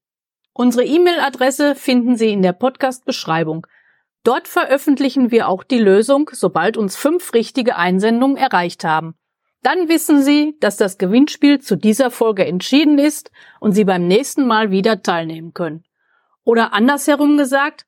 Unsere 0.55 0.87
E-Mail-Adresse 0.87 1.75
finden 1.75 2.17
Sie 2.17 2.33
in 2.33 2.41
der 2.41 2.55
Podcast-Beschreibung. 2.55 3.67
Dort 4.25 4.49
veröffentlichen 4.49 5.31
wir 5.31 5.49
auch 5.49 5.63
die 5.63 5.79
Lösung, 5.79 6.31
sobald 6.33 6.79
uns 6.79 6.97
fünf 6.97 7.35
richtige 7.35 7.77
Einsendungen 7.77 8.39
erreicht 8.39 8.83
haben. 8.83 9.15
Dann 9.63 9.91
wissen 9.91 10.23
Sie, 10.23 10.57
dass 10.59 10.79
das 10.79 10.97
Gewinnspiel 10.97 11.61
zu 11.61 11.77
dieser 11.77 12.11
Folge 12.11 12.47
entschieden 12.47 12.99
ist 12.99 13.31
und 13.61 13.73
Sie 13.73 13.85
beim 13.85 14.07
nächsten 14.09 14.47
Mal 14.47 14.71
wieder 14.71 15.03
teilnehmen 15.03 15.53
können. 15.53 15.85
Oder 16.45 16.73
andersherum 16.73 17.37
gesagt, 17.37 17.85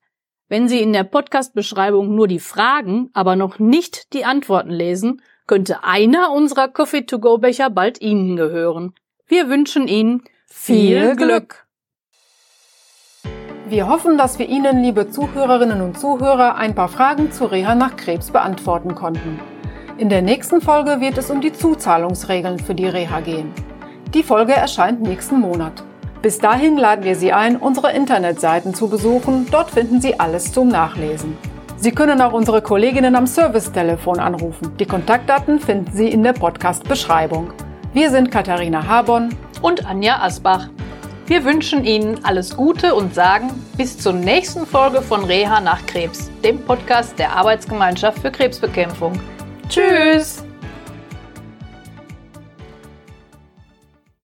wenn 0.51 0.67
Sie 0.67 0.81
in 0.81 0.91
der 0.91 1.05
Podcast-Beschreibung 1.05 2.13
nur 2.13 2.27
die 2.27 2.41
Fragen, 2.41 3.09
aber 3.13 3.37
noch 3.37 3.57
nicht 3.57 4.11
die 4.11 4.25
Antworten 4.25 4.69
lesen, 4.69 5.21
könnte 5.47 5.85
einer 5.85 6.33
unserer 6.33 6.67
Coffee-to-go-Becher 6.67 7.69
bald 7.69 8.01
Ihnen 8.01 8.35
gehören. 8.35 8.93
Wir 9.27 9.47
wünschen 9.47 9.87
Ihnen 9.87 10.23
viel 10.47 11.15
Glück! 11.15 11.65
Wir 13.69 13.87
hoffen, 13.87 14.17
dass 14.17 14.39
wir 14.39 14.49
Ihnen, 14.49 14.83
liebe 14.83 15.09
Zuhörerinnen 15.09 15.79
und 15.79 15.97
Zuhörer, 15.97 16.55
ein 16.55 16.75
paar 16.75 16.89
Fragen 16.89 17.31
zu 17.31 17.45
Reha 17.45 17.73
nach 17.73 17.95
Krebs 17.95 18.31
beantworten 18.31 18.93
konnten. 18.93 19.39
In 19.97 20.09
der 20.09 20.21
nächsten 20.21 20.59
Folge 20.59 20.99
wird 20.99 21.17
es 21.17 21.31
um 21.31 21.39
die 21.39 21.53
Zuzahlungsregeln 21.53 22.59
für 22.59 22.75
die 22.75 22.87
Reha 22.87 23.21
gehen. 23.21 23.53
Die 24.13 24.23
Folge 24.23 24.51
erscheint 24.51 25.01
nächsten 25.01 25.39
Monat. 25.39 25.81
Bis 26.21 26.37
dahin 26.37 26.77
laden 26.77 27.03
wir 27.03 27.15
Sie 27.15 27.33
ein, 27.33 27.57
unsere 27.57 27.93
Internetseiten 27.93 28.75
zu 28.75 28.89
besuchen. 28.89 29.47
Dort 29.49 29.71
finden 29.71 30.01
Sie 30.01 30.19
alles 30.19 30.51
zum 30.51 30.67
Nachlesen. 30.67 31.35
Sie 31.77 31.91
können 31.91 32.21
auch 32.21 32.33
unsere 32.33 32.61
Kolleginnen 32.61 33.15
am 33.15 33.25
Servicetelefon 33.25 34.19
anrufen. 34.19 34.77
Die 34.77 34.85
Kontaktdaten 34.85 35.59
finden 35.59 35.91
Sie 35.91 36.09
in 36.09 36.21
der 36.21 36.33
Podcast-Beschreibung. 36.33 37.51
Wir 37.93 38.11
sind 38.11 38.29
Katharina 38.29 38.85
Habon 38.85 39.29
und 39.63 39.87
Anja 39.87 40.19
Asbach. 40.21 40.69
Wir 41.25 41.43
wünschen 41.43 41.83
Ihnen 41.85 42.23
alles 42.23 42.55
Gute 42.55 42.93
und 42.93 43.15
sagen 43.15 43.49
bis 43.75 43.97
zur 43.97 44.13
nächsten 44.13 44.67
Folge 44.67 45.01
von 45.01 45.23
Reha 45.23 45.59
nach 45.59 45.83
Krebs, 45.87 46.29
dem 46.43 46.59
Podcast 46.59 47.17
der 47.17 47.35
Arbeitsgemeinschaft 47.35 48.19
für 48.19 48.31
Krebsbekämpfung. 48.31 49.13
Tschüss! 49.69 50.43